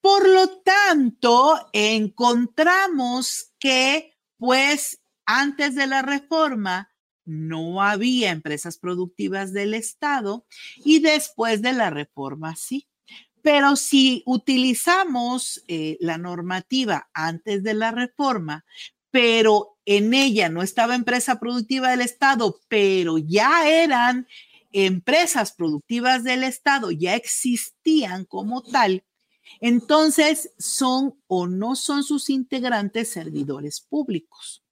[0.00, 6.90] Por lo tanto, encontramos que pues antes de la reforma
[7.24, 10.46] no había empresas productivas del Estado
[10.84, 12.88] y después de la reforma sí.
[13.42, 18.64] Pero si utilizamos eh, la normativa antes de la reforma,
[19.10, 24.28] pero en ella no estaba empresa productiva del Estado, pero ya eran
[24.70, 29.02] empresas productivas del Estado, ya existían como tal,
[29.60, 34.62] entonces son o no son sus integrantes servidores públicos.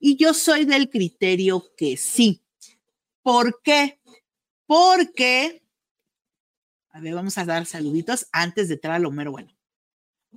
[0.00, 2.42] Y yo soy del criterio que sí.
[3.22, 4.00] ¿Por qué?
[4.66, 5.62] Porque,
[6.90, 9.56] a ver, vamos a dar saluditos antes de entrar lo mero bueno.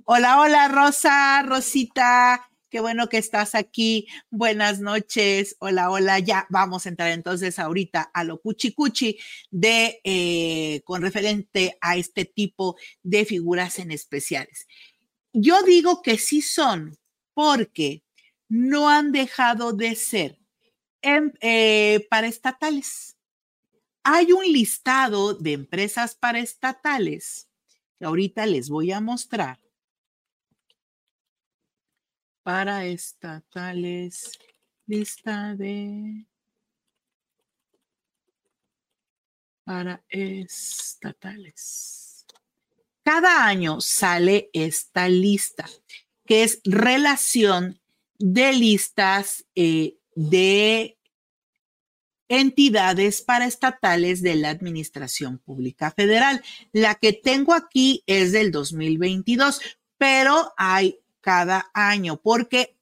[0.04, 2.49] Hola, hola, Rosa, Rosita.
[2.70, 4.06] Qué bueno que estás aquí.
[4.30, 5.56] Buenas noches.
[5.58, 6.20] Hola, hola.
[6.20, 9.18] Ya vamos a entrar entonces ahorita a lo cuchi cuchi
[9.50, 14.68] de eh, con referente a este tipo de figuras en especiales.
[15.32, 16.96] Yo digo que sí son
[17.34, 18.04] porque
[18.48, 20.38] no han dejado de ser
[21.02, 23.16] eh, paraestatales.
[24.04, 27.48] Hay un listado de empresas paraestatales
[27.98, 29.58] que ahorita les voy a mostrar.
[32.42, 34.38] Paraestatales,
[34.86, 36.26] lista de
[39.64, 42.26] paraestatales.
[43.04, 45.68] Cada año sale esta lista,
[46.26, 47.80] que es relación
[48.18, 50.98] de listas eh, de
[52.28, 56.42] entidades paraestatales de la Administración Pública Federal.
[56.72, 59.60] La que tengo aquí es del 2022,
[59.98, 62.76] pero hay cada año porque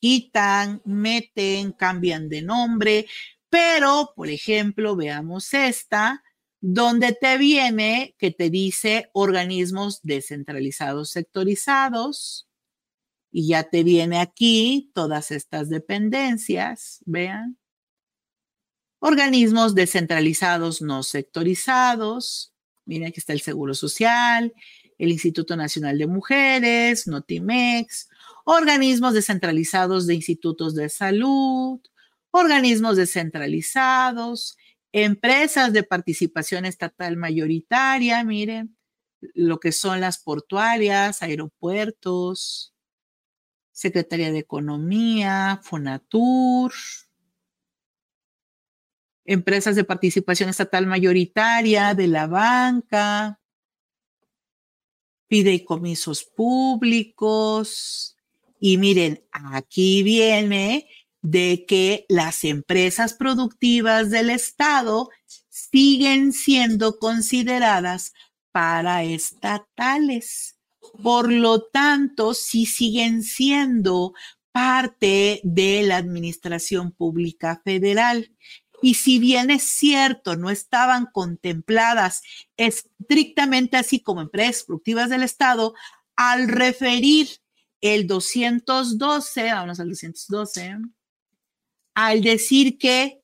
[0.00, 3.06] quitan, meten, cambian de nombre,
[3.48, 6.22] pero, por ejemplo, veamos esta,
[6.60, 12.48] donde te viene que te dice organismos descentralizados sectorizados,
[13.36, 17.58] y ya te viene aquí todas estas dependencias, vean.
[19.00, 22.54] Organismos descentralizados no sectorizados.
[22.84, 24.54] Miren, aquí está el Seguro Social,
[24.98, 28.08] el Instituto Nacional de Mujeres, Notimex,
[28.44, 31.80] organismos descentralizados de institutos de salud,
[32.30, 34.56] organismos descentralizados,
[34.92, 38.76] empresas de participación estatal mayoritaria, miren,
[39.34, 42.74] lo que son las portuarias, aeropuertos,
[43.72, 46.72] Secretaría de Economía, Fonatur,
[49.24, 53.40] empresas de participación estatal mayoritaria de la banca,
[55.28, 58.16] fideicomisos públicos.
[58.60, 60.88] Y miren, aquí viene
[61.22, 65.08] de que las empresas productivas del Estado
[65.48, 68.12] siguen siendo consideradas
[68.52, 70.56] paraestatales.
[71.02, 74.12] Por lo tanto, sí siguen siendo
[74.52, 78.30] parte de la Administración Pública Federal.
[78.84, 82.20] Y si bien es cierto, no estaban contempladas
[82.58, 85.72] estrictamente así como empresas productivas del Estado,
[86.16, 87.28] al referir
[87.80, 90.76] el 212, vamos al 212,
[91.94, 93.22] al decir que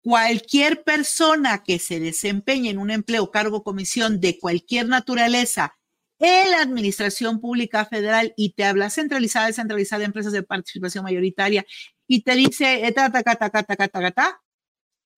[0.00, 5.74] cualquier persona que se desempeñe en un empleo, cargo, comisión de cualquier naturaleza
[6.18, 11.66] en la Administración Pública Federal y te habla centralizada, descentralizada, empresas de participación mayoritaria
[12.08, 14.42] y te dice, eh, ta, ta, ta, ta, ta,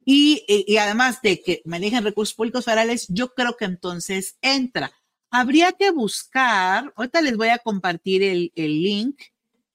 [0.04, 4.92] y, además de que manejen recursos públicos federales, yo creo que entonces entra.
[5.30, 9.22] Habría que buscar, ahorita les voy a compartir el, el link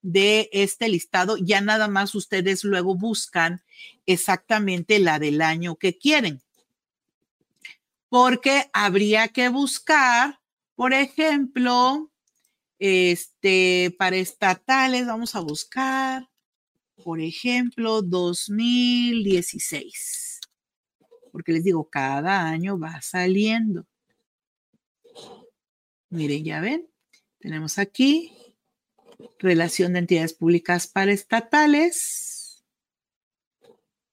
[0.01, 3.63] de este listado, ya nada más ustedes luego buscan
[4.05, 6.43] exactamente la del año que quieren.
[8.09, 10.39] Porque habría que buscar
[10.75, 12.11] por ejemplo,
[12.79, 16.29] este, para estatales vamos a buscar,
[17.03, 20.39] por ejemplo, 2016.
[21.31, 23.85] Porque les digo, cada año va saliendo.
[26.09, 26.89] Miren, ya ven,
[27.39, 28.31] tenemos aquí
[29.39, 32.63] relación de entidades públicas para estatales.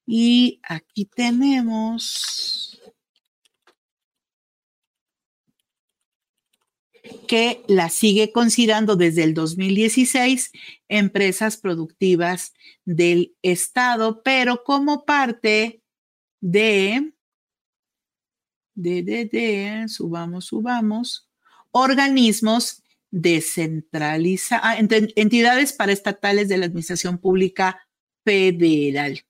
[0.04, 2.71] Y aquí tenemos
[7.26, 10.52] que la sigue considerando desde el 2016
[10.88, 12.52] empresas productivas
[12.84, 15.82] del Estado, pero como parte
[16.40, 17.12] de,
[18.74, 21.28] de, de, de, subamos, subamos,
[21.72, 27.80] organismos descentralizados, ah, entidades paraestatales de la Administración Pública
[28.24, 29.24] Federal.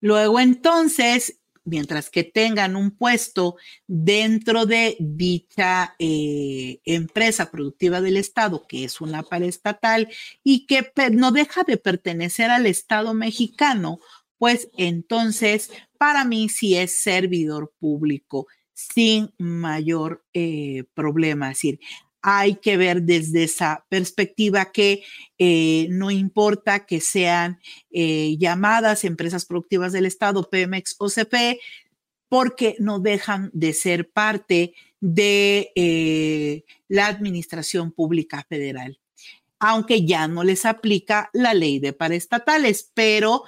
[0.00, 3.56] Luego entonces, mientras que tengan un puesto
[3.86, 10.08] dentro de dicha eh, empresa productiva del Estado, que es una paraestatal
[10.42, 14.00] y que no deja de pertenecer al Estado mexicano,
[14.38, 21.50] pues entonces para mí sí es servidor público sin mayor eh, problema.
[21.50, 21.80] Es decir,
[22.22, 25.02] hay que ver desde esa perspectiva que
[25.38, 27.58] eh, no importa que sean
[27.90, 31.60] eh, llamadas empresas productivas del Estado, Pemex o CP,
[32.28, 38.98] porque no dejan de ser parte de eh, la Administración Pública Federal
[39.64, 43.44] aunque ya no les aplica la ley de paraestatales, pero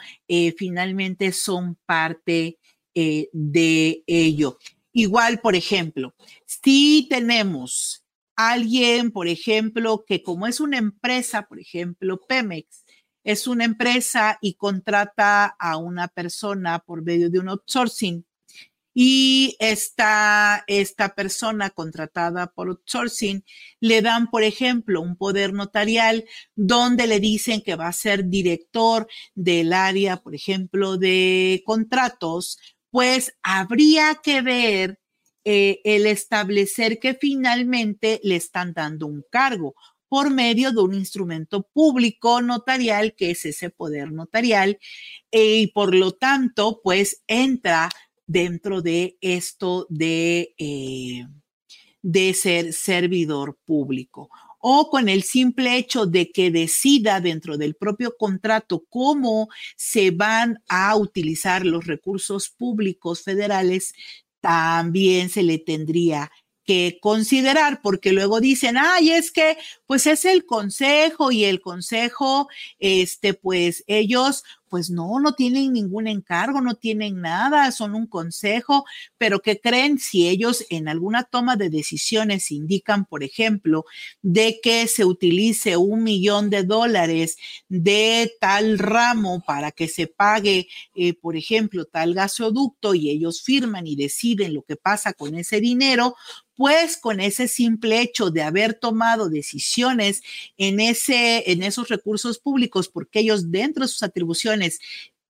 [0.57, 2.61] finalmente son parte
[2.95, 4.57] de ello.
[4.93, 6.15] Igual, por ejemplo,
[6.47, 8.04] si tenemos
[8.37, 12.85] alguien, por ejemplo, que como es una empresa, por ejemplo, Pemex,
[13.25, 18.25] es una empresa y contrata a una persona por medio de un outsourcing
[18.95, 23.45] y esta, esta persona contratada por outsourcing
[23.81, 26.25] le dan, por ejemplo, un poder notarial
[26.55, 32.59] donde le dicen que va a ser director del área, por ejemplo, de contratos,
[32.91, 35.01] pues habría que ver
[35.45, 39.75] eh, el establecer que finalmente le están dando un cargo
[40.09, 44.79] por medio de un instrumento público notarial, que es ese poder notarial,
[45.33, 47.91] eh, y por lo tanto, pues entra
[48.27, 51.27] dentro de esto de, eh,
[52.03, 54.31] de ser servidor público.
[54.61, 60.63] O con el simple hecho de que decida dentro del propio contrato cómo se van
[60.69, 63.93] a utilizar los recursos públicos federales,
[64.45, 66.31] también se le tendría
[66.67, 72.49] que considerar, porque luego dicen, ay, es que pues es el consejo y el consejo,
[72.79, 78.85] este, pues ellos pues no, no tienen ningún encargo, no tienen nada, son un consejo,
[79.19, 83.85] pero que creen si ellos en alguna toma de decisiones indican, por ejemplo,
[84.21, 87.37] de que se utilice un millón de dólares
[87.69, 90.67] de tal ramo para que se pague,
[90.97, 95.61] eh, por ejemplo, tal gasoducto y ellos firman y deciden lo que pasa con ese
[95.61, 96.17] dinero,
[96.57, 100.23] pues con ese simple hecho de haber tomado decisiones
[100.57, 104.64] en, ese, en esos recursos públicos, porque ellos dentro de sus atribuciones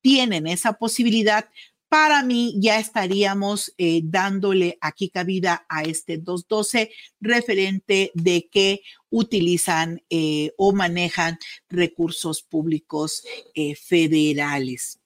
[0.01, 1.49] tienen esa posibilidad,
[1.89, 8.81] para mí ya estaríamos eh, dándole aquí cabida a este 212 referente de que
[9.11, 13.23] utilizan eh, o manejan recursos públicos
[13.55, 14.99] eh, federales.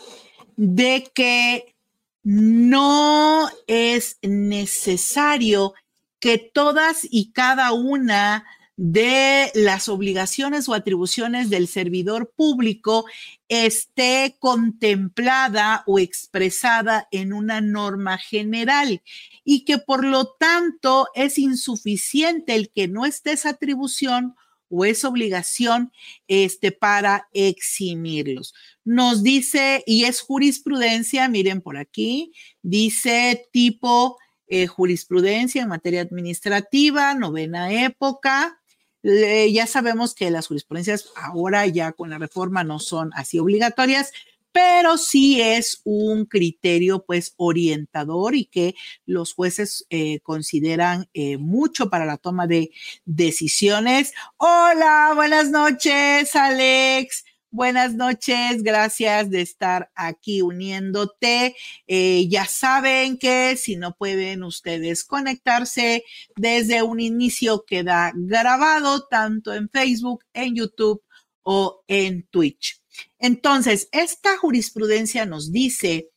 [0.56, 1.76] de que
[2.24, 5.74] no es necesario
[6.18, 8.44] que todas y cada una
[8.78, 13.06] de las obligaciones o atribuciones del servidor público
[13.48, 19.02] esté contemplada o expresada en una norma general
[19.42, 24.36] y que por lo tanto es insuficiente el que no esté esa atribución
[24.68, 25.90] o esa obligación
[26.28, 28.54] este, para eximirlos.
[28.84, 37.14] Nos dice, y es jurisprudencia, miren por aquí, dice tipo eh, jurisprudencia en materia administrativa,
[37.14, 38.58] novena época,
[39.02, 44.12] ya sabemos que las jurisprudencias ahora ya con la reforma no son así obligatorias,
[44.52, 48.74] pero sí es un criterio pues orientador y que
[49.06, 52.70] los jueces eh, consideran eh, mucho para la toma de
[53.04, 54.12] decisiones.
[54.36, 57.24] Hola, buenas noches, Alex.
[57.50, 61.56] Buenas noches, gracias de estar aquí uniéndote.
[61.86, 66.04] Eh, ya saben que si no pueden ustedes conectarse
[66.36, 71.02] desde un inicio, queda grabado tanto en Facebook, en YouTube
[71.42, 72.82] o en Twitch.
[73.18, 76.10] Entonces, esta jurisprudencia nos dice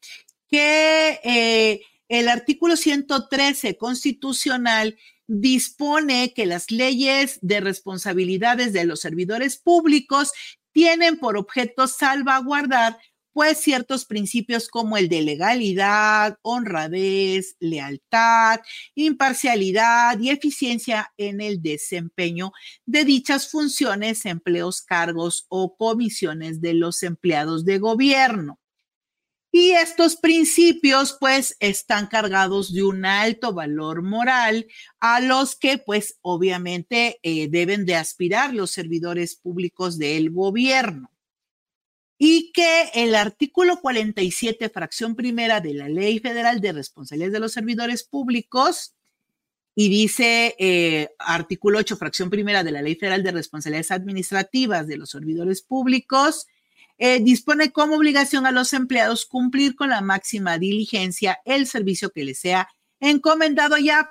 [0.50, 1.80] que eh,
[2.10, 10.34] el artículo 113 constitucional dispone que las leyes de responsabilidades de los servidores públicos
[10.72, 12.98] tienen por objeto salvaguardar
[13.34, 18.60] pues ciertos principios como el de legalidad, honradez, lealtad,
[18.96, 22.52] imparcialidad y eficiencia en el desempeño
[22.86, 28.61] de dichas funciones, empleos, cargos o comisiones de los empleados de gobierno.
[29.52, 34.66] Y estos principios pues están cargados de un alto valor moral
[35.02, 41.12] a los que pues obviamente eh, deben de aspirar los servidores públicos del gobierno.
[42.18, 47.52] Y que el artículo 47, fracción primera de la Ley Federal de Responsabilidades de los
[47.52, 48.94] Servidores Públicos,
[49.74, 54.98] y dice eh, artículo 8, fracción primera de la Ley Federal de Responsabilidades Administrativas de
[54.98, 56.46] los Servidores Públicos,
[57.04, 62.24] eh, dispone como obligación a los empleados cumplir con la máxima diligencia el servicio que
[62.24, 64.08] les sea encomendado ya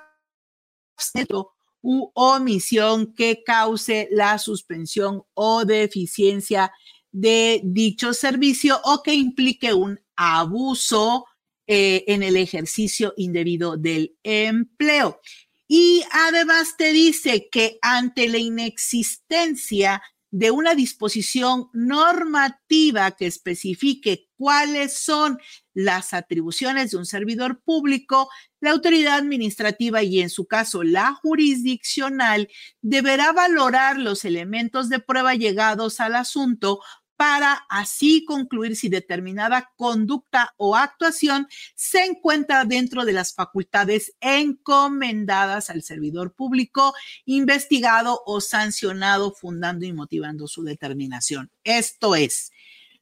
[1.81, 6.73] u omisión que cause la suspensión o deficiencia
[7.13, 11.27] de dicho servicio o que implique un abuso
[11.67, 15.21] eh, en el ejercicio indebido del empleo.
[15.65, 24.97] Y además te dice que ante la inexistencia de una disposición normativa que especifique cuáles
[24.97, 25.37] son
[25.73, 28.29] las atribuciones de un servidor público,
[28.59, 32.49] la autoridad administrativa y en su caso la jurisdiccional
[32.81, 36.79] deberá valorar los elementos de prueba llegados al asunto
[37.21, 45.69] para así concluir si determinada conducta o actuación se encuentra dentro de las facultades encomendadas
[45.69, 46.95] al servidor público,
[47.25, 51.51] investigado o sancionado, fundando y motivando su determinación.
[51.63, 52.51] Esto es,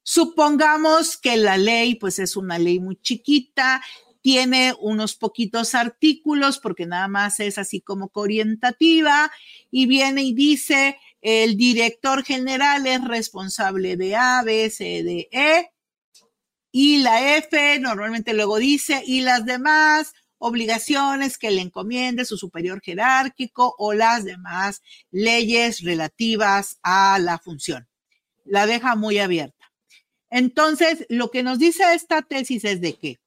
[0.03, 3.82] supongamos que la ley pues es una ley muy chiquita
[4.22, 9.32] tiene unos poquitos artículos porque nada más es así como orientativa
[9.72, 15.72] y viene y dice el director general es responsable de A, B, C, D, E.
[16.72, 22.82] Y la F normalmente luego dice, y las demás obligaciones que le encomiende su superior
[22.82, 27.88] jerárquico o las demás leyes relativas a la función.
[28.45, 29.72] La deja muy abierta.
[30.30, 33.20] Entonces, lo que nos dice esta tesis es de que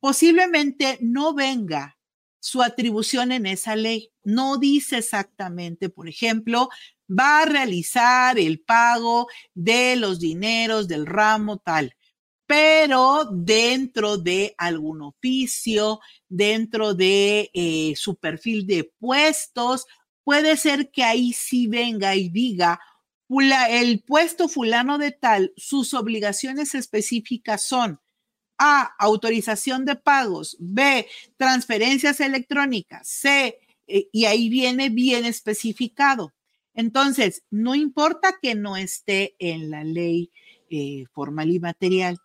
[0.00, 1.98] posiblemente no venga
[2.40, 4.12] su atribución en esa ley.
[4.24, 6.68] No dice exactamente, por ejemplo,
[7.08, 11.94] va a realizar el pago de los dineros del ramo tal,
[12.46, 19.86] pero dentro de algún oficio, dentro de eh, su perfil de puestos,
[20.24, 22.80] puede ser que ahí sí venga y diga,
[23.68, 28.00] el puesto fulano de tal, sus obligaciones específicas son
[28.58, 28.94] a.
[28.98, 30.56] Autorización de pagos.
[30.58, 31.06] B.
[31.36, 33.06] Transferencias electrónicas.
[33.08, 33.58] C.
[33.86, 36.32] Eh, y ahí viene bien especificado.
[36.76, 40.30] Entonces, no importa que no esté en la ley
[40.70, 42.18] eh, formal y material,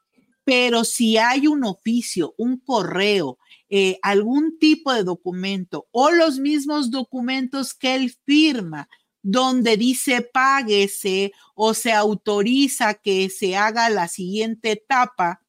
[0.44, 3.40] pero si hay un oficio, un correo,
[3.70, 8.90] eh, algún tipo de documento o los mismos documentos que él firma,
[9.24, 15.42] donde dice páguese o se autoriza que se haga la siguiente etapa,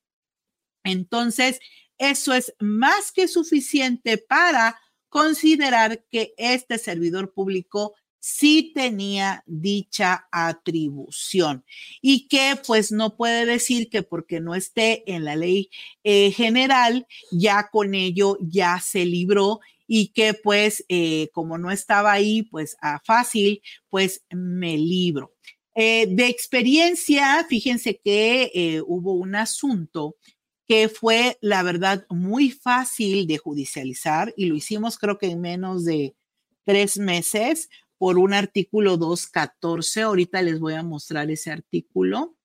[0.85, 1.61] entonces,
[1.99, 4.79] eso es más que suficiente para
[5.09, 7.95] considerar que este servidor público
[8.25, 11.65] sí tenía dicha atribución
[12.01, 15.71] y que pues no puede decir que porque no esté en la ley
[16.05, 19.59] eh, general, ya con ello ya se libró
[19.89, 23.61] y que pues eh, como no estaba ahí pues a fácil,
[23.91, 25.35] pues me libro.
[25.75, 30.15] Eh, de experiencia, fíjense que hubo un asunto
[30.69, 35.85] que fue, la verdad, muy fácil de judicializar y lo hicimos creo que en menos
[35.85, 36.15] de
[36.65, 37.69] tres meses
[38.03, 40.03] por un artículo 214.
[40.03, 42.37] Ahorita les voy a mostrar ese artículo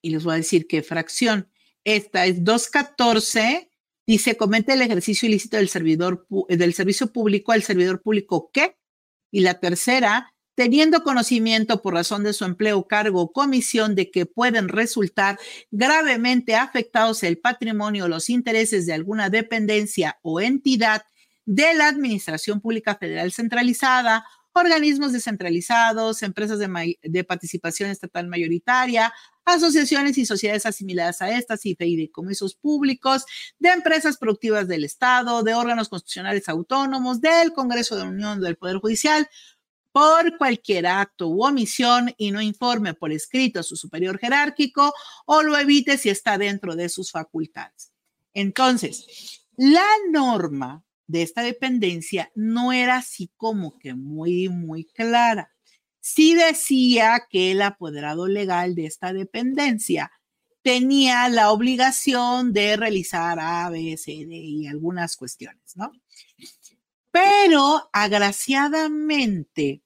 [0.00, 1.50] y les voy a decir qué fracción.
[1.84, 3.70] Esta es 214.
[4.06, 8.78] Dice, comete el ejercicio ilícito del servidor del servicio público al servidor público ¿qué?
[9.30, 14.24] Y la tercera, teniendo conocimiento por razón de su empleo, cargo o comisión de que
[14.24, 15.38] pueden resultar
[15.70, 21.02] gravemente afectados el patrimonio o los intereses de alguna dependencia o entidad
[21.46, 29.12] de la Administración Pública Federal Centralizada, organismos descentralizados, empresas de, participación estatal mayoritaria,
[29.44, 33.24] asociaciones y sociedades asimiladas a estas y fideicomisos públicos,
[33.58, 38.56] de empresas productivas del Estado, de órganos constitucionales autónomos, del Congreso de la Unión, del
[38.56, 39.28] Poder Judicial,
[39.92, 44.92] por cualquier acto u omisión y no informe por escrito a su superior jerárquico
[45.24, 47.92] o lo evite si está dentro de sus facultades.
[48.34, 55.50] Entonces, la norma de esta dependencia no era así como que muy, muy clara.
[56.00, 60.10] Sí decía que el apoderado legal de esta dependencia
[60.62, 65.92] tenía la obligación de realizar A, B, C, D y algunas cuestiones, ¿no?
[67.12, 69.82] Pero agraciadamente,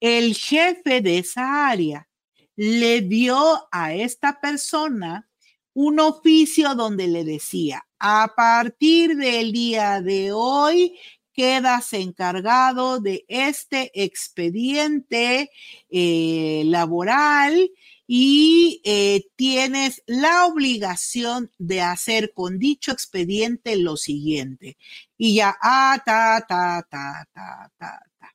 [0.00, 2.08] el jefe de esa área
[2.56, 5.28] le dio a esta persona
[5.74, 10.98] un oficio donde le decía, a partir del día de hoy,
[11.32, 15.50] quedas encargado de este expediente
[15.90, 17.70] eh, laboral
[18.06, 24.76] y eh, tienes la obligación de hacer con dicho expediente lo siguiente.
[25.16, 28.34] Y ya, ah, ta, ta, ta, ta, ta, ta.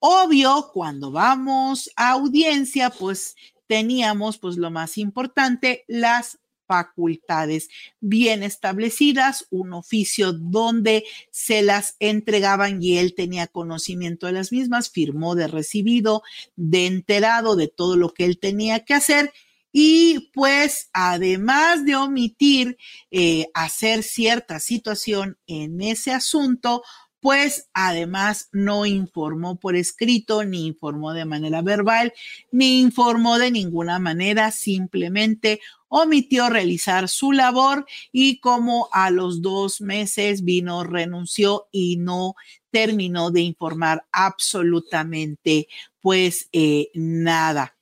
[0.00, 3.34] Obvio, cuando vamos a audiencia, pues
[3.68, 12.82] teníamos, pues lo más importante, las facultades bien establecidas, un oficio donde se las entregaban
[12.82, 16.22] y él tenía conocimiento de las mismas, firmó de recibido,
[16.56, 19.32] de enterado de todo lo que él tenía que hacer.
[19.72, 22.76] Y pues además de omitir
[23.10, 26.82] eh, hacer cierta situación en ese asunto,
[27.20, 32.12] pues además no informó por escrito, ni informó de manera verbal,
[32.52, 39.80] ni informó de ninguna manera, simplemente omitió realizar su labor y como a los dos
[39.80, 42.34] meses vino, renunció y no
[42.70, 45.68] terminó de informar absolutamente
[46.00, 47.74] pues eh, nada.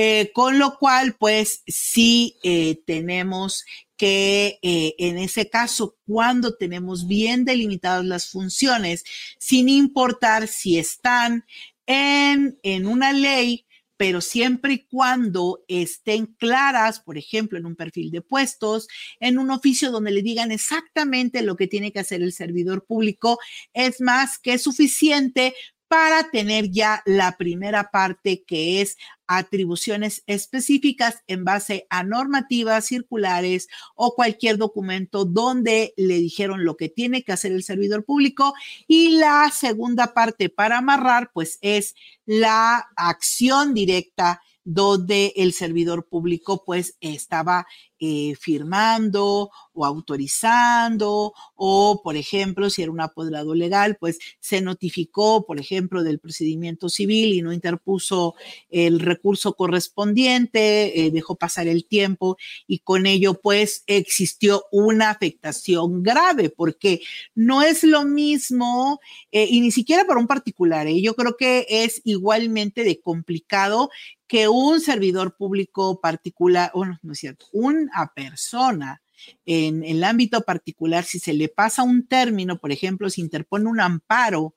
[0.00, 3.64] Eh, con lo cual, pues sí eh, tenemos
[3.96, 9.02] que en ese caso, cuando tenemos bien delimitadas las funciones,
[9.40, 11.44] sin importar si están
[11.86, 13.66] en, en una ley
[13.98, 18.86] pero siempre y cuando estén claras, por ejemplo, en un perfil de puestos,
[19.18, 23.38] en un oficio donde le digan exactamente lo que tiene que hacer el servidor público,
[23.74, 25.52] es más que suficiente
[25.88, 33.68] para tener ya la primera parte que es atribuciones específicas en base a normativas circulares
[33.94, 38.54] o cualquier documento donde le dijeron lo que tiene que hacer el servidor público.
[38.86, 41.94] Y la segunda parte para amarrar, pues es
[42.26, 47.66] la acción directa donde el servidor público pues estaba
[48.00, 55.46] eh, firmando o autorizando o, por ejemplo, si era un apoderado legal, pues se notificó,
[55.46, 58.34] por ejemplo, del procedimiento civil y no interpuso
[58.70, 62.36] el recurso correspondiente, eh, dejó pasar el tiempo
[62.66, 67.00] y con ello pues existió una afectación grave porque
[67.34, 69.00] no es lo mismo
[69.32, 73.90] eh, y ni siquiera para un particular, yo creo que es igualmente de complicado
[74.28, 77.46] que un servidor público particular, bueno, no es cierto,
[77.94, 79.02] una persona
[79.44, 83.80] en, el ámbito particular, si se le pasa un término, por ejemplo, si interpone un
[83.80, 84.54] amparo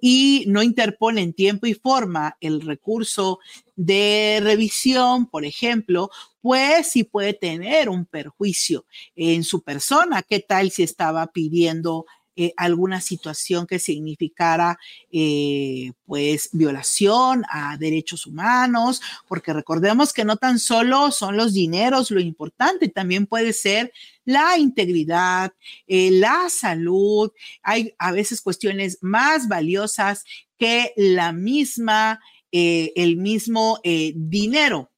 [0.00, 3.38] y no interpone en tiempo y forma el recurso
[3.76, 6.10] de revisión, por ejemplo,
[6.40, 10.22] pues sí puede tener un perjuicio en su persona.
[10.22, 12.06] ¿Qué tal si estaba pidiendo
[12.36, 14.76] eh, alguna situación que significara
[15.12, 22.10] eh, pues violación a derechos humanos, porque recordemos que no tan solo son los dineros
[22.10, 23.92] lo importante, también puede ser
[24.24, 25.52] la integridad,
[25.86, 27.30] eh, la salud,
[27.62, 30.24] hay a veces cuestiones más valiosas
[30.58, 32.20] que la misma,
[32.50, 34.90] el mismo dinero.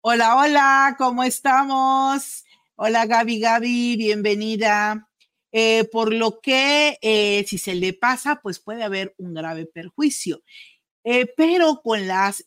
[0.00, 2.44] Hola, hola, ¿cómo estamos?
[2.76, 5.05] Hola Gaby, Gaby, bienvenida.
[5.58, 10.42] Eh, por lo que eh, si se le pasa, pues puede haber un grave perjuicio.
[11.02, 12.44] Eh, pero con las,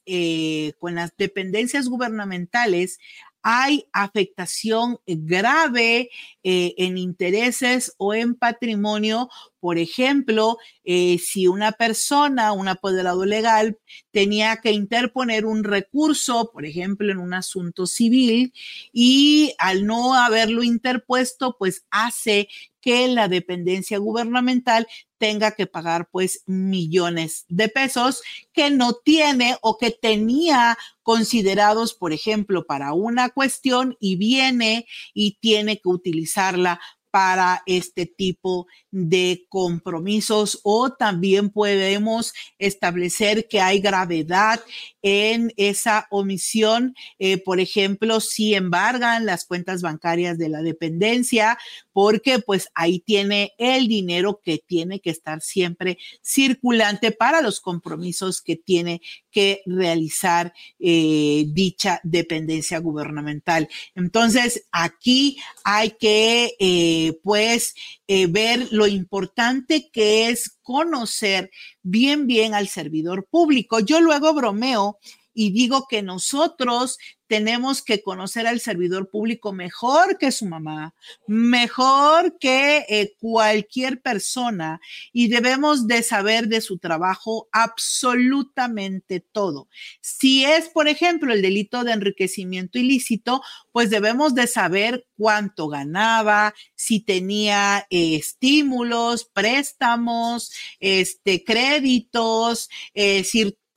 [0.77, 2.99] con las dependencias gubernamentales
[3.41, 6.11] hay afectación grave
[6.43, 9.29] en intereses o en patrimonio
[9.59, 13.77] por ejemplo, si una persona, un apoderado legal,
[14.11, 18.53] tenía que interponer un recurso, por ejemplo, en un asunto civil,
[18.93, 22.47] y al no haberlo interpuesto, pues hace
[22.89, 24.87] que la dependencia gubernamental
[25.19, 32.13] tenga que pagar pues millones de pesos que no tiene o que tenía considerados, por
[32.13, 36.79] ejemplo, para una cuestión y viene y tiene que utilizarla
[37.11, 44.59] para este tipo de compromisos o también podemos establecer que hay gravedad
[45.01, 46.95] en esa omisión.
[47.17, 51.57] Eh, por ejemplo, si embargan las cuentas bancarias de la dependencia,
[51.93, 58.41] porque pues ahí tiene el dinero que tiene que estar siempre circulante para los compromisos
[58.41, 59.01] que tiene
[59.31, 63.67] que realizar eh, dicha dependencia gubernamental.
[63.95, 67.73] Entonces, aquí hay que eh, pues
[68.07, 71.49] ver lo importante que es conocer
[71.81, 73.79] bien, bien al servidor público.
[73.79, 74.99] Yo luego bromeo
[75.39, 76.97] y digo que nosotros
[77.29, 80.95] tenemos que conocer al servidor público mejor que su mamá,
[81.27, 84.81] mejor que eh, cualquier persona
[85.13, 89.69] y debemos de saber de su trabajo absolutamente todo.
[90.01, 96.55] Si es, por ejemplo, el delito de enriquecimiento ilícito, pues debemos de saber cuánto ganaba,
[96.73, 103.23] si tenía eh, estímulos, préstamos, este, créditos, eh,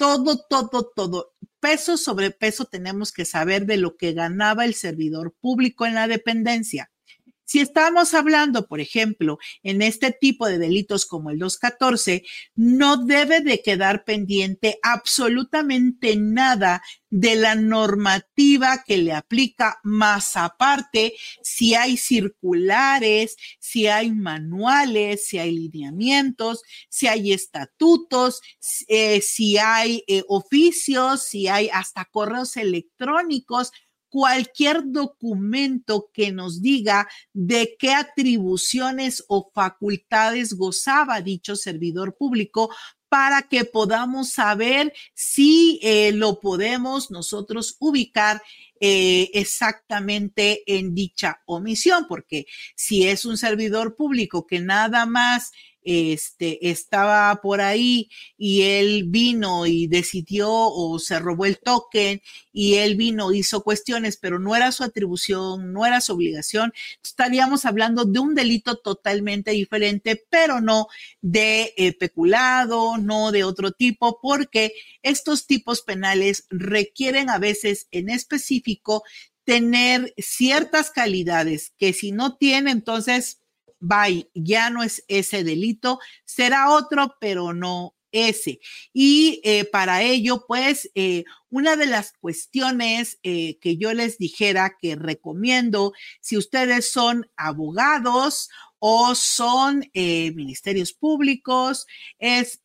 [0.02, 1.32] todo, todo, todo.
[1.60, 6.08] Peso sobre peso tenemos que saber de lo que ganaba el servidor público en la
[6.08, 6.90] dependencia.
[7.52, 12.24] Si estamos hablando, por ejemplo, en este tipo de delitos como el 214,
[12.54, 21.12] no debe de quedar pendiente absolutamente nada de la normativa que le aplica, más aparte
[21.42, 28.40] si hay circulares, si hay manuales, si hay lineamientos, si hay estatutos,
[28.88, 33.72] eh, si hay eh, oficios, si hay hasta correos electrónicos
[34.12, 42.68] cualquier documento que nos diga de qué atribuciones o facultades gozaba dicho servidor público
[43.08, 48.42] para que podamos saber si eh, lo podemos nosotros ubicar
[48.80, 52.44] eh, exactamente en dicha omisión, porque
[52.76, 55.52] si es un servidor público que nada más
[55.84, 62.20] este, estaba por ahí y él vino y decidió o se robó el token
[62.52, 66.72] y él vino, hizo cuestiones, pero no era su atribución, no era su obligación,
[67.02, 70.86] estaríamos hablando de un delito totalmente diferente, pero no
[71.20, 74.72] de eh, peculado, no de otro tipo, porque
[75.02, 79.02] estos tipos penales requieren a veces en específico
[79.44, 83.41] tener ciertas calidades que si no tiene, entonces
[83.82, 88.60] bye, ya no es ese delito, será otro, pero no ese.
[88.92, 94.76] Y eh, para ello, pues, eh, una de las cuestiones eh, que yo les dijera
[94.80, 98.48] que recomiendo, si ustedes son abogados
[98.84, 101.86] o son ministerios públicos,
[102.18, 102.62] es,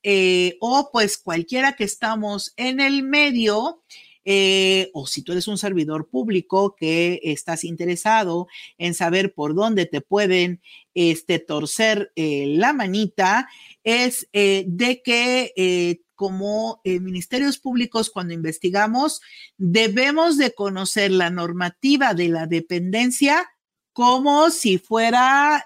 [0.60, 3.84] o pues cualquiera que estamos en el medio,
[4.30, 8.48] eh, o si tú eres un servidor público que estás interesado
[8.78, 10.62] en saber por dónde te pueden
[10.94, 13.48] este, torcer eh, la manita,
[13.86, 19.22] es eh, de que como ministerios públicos cuando investigamos
[19.56, 23.48] debemos de conocer la normativa de la dependencia
[23.94, 25.66] como si fuera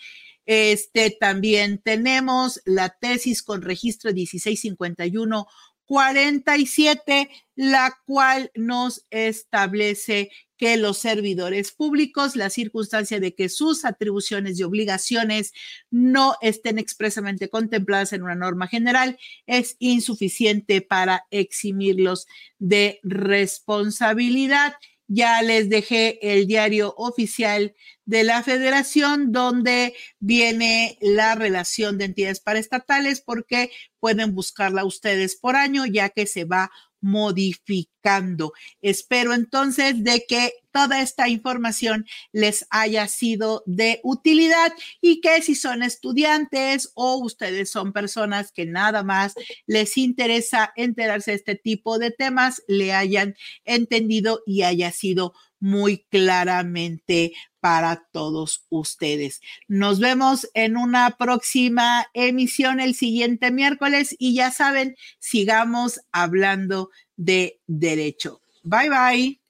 [0.46, 5.46] Este, también tenemos la tesis con registro 1651
[5.86, 14.58] 47, la cual nos establece que los servidores públicos, la circunstancia de que sus atribuciones
[14.58, 15.52] y obligaciones
[15.90, 22.26] no estén expresamente contempladas en una norma general es insuficiente para eximirlos
[22.58, 24.74] de responsabilidad.
[25.06, 27.74] Ya les dejé el diario oficial
[28.06, 35.56] de la federación donde viene la relación de entidades paraestatales porque pueden buscarla ustedes por
[35.56, 36.70] año ya que se va
[37.04, 38.54] modificando.
[38.80, 45.54] Espero entonces de que toda esta información les haya sido de utilidad y que si
[45.54, 49.34] son estudiantes o ustedes son personas que nada más
[49.66, 56.06] les interesa enterarse de este tipo de temas, le hayan entendido y haya sido muy
[56.10, 57.32] claramente
[57.64, 59.40] para todos ustedes.
[59.68, 67.62] Nos vemos en una próxima emisión el siguiente miércoles y ya saben, sigamos hablando de
[67.66, 68.42] derecho.
[68.64, 69.43] Bye bye.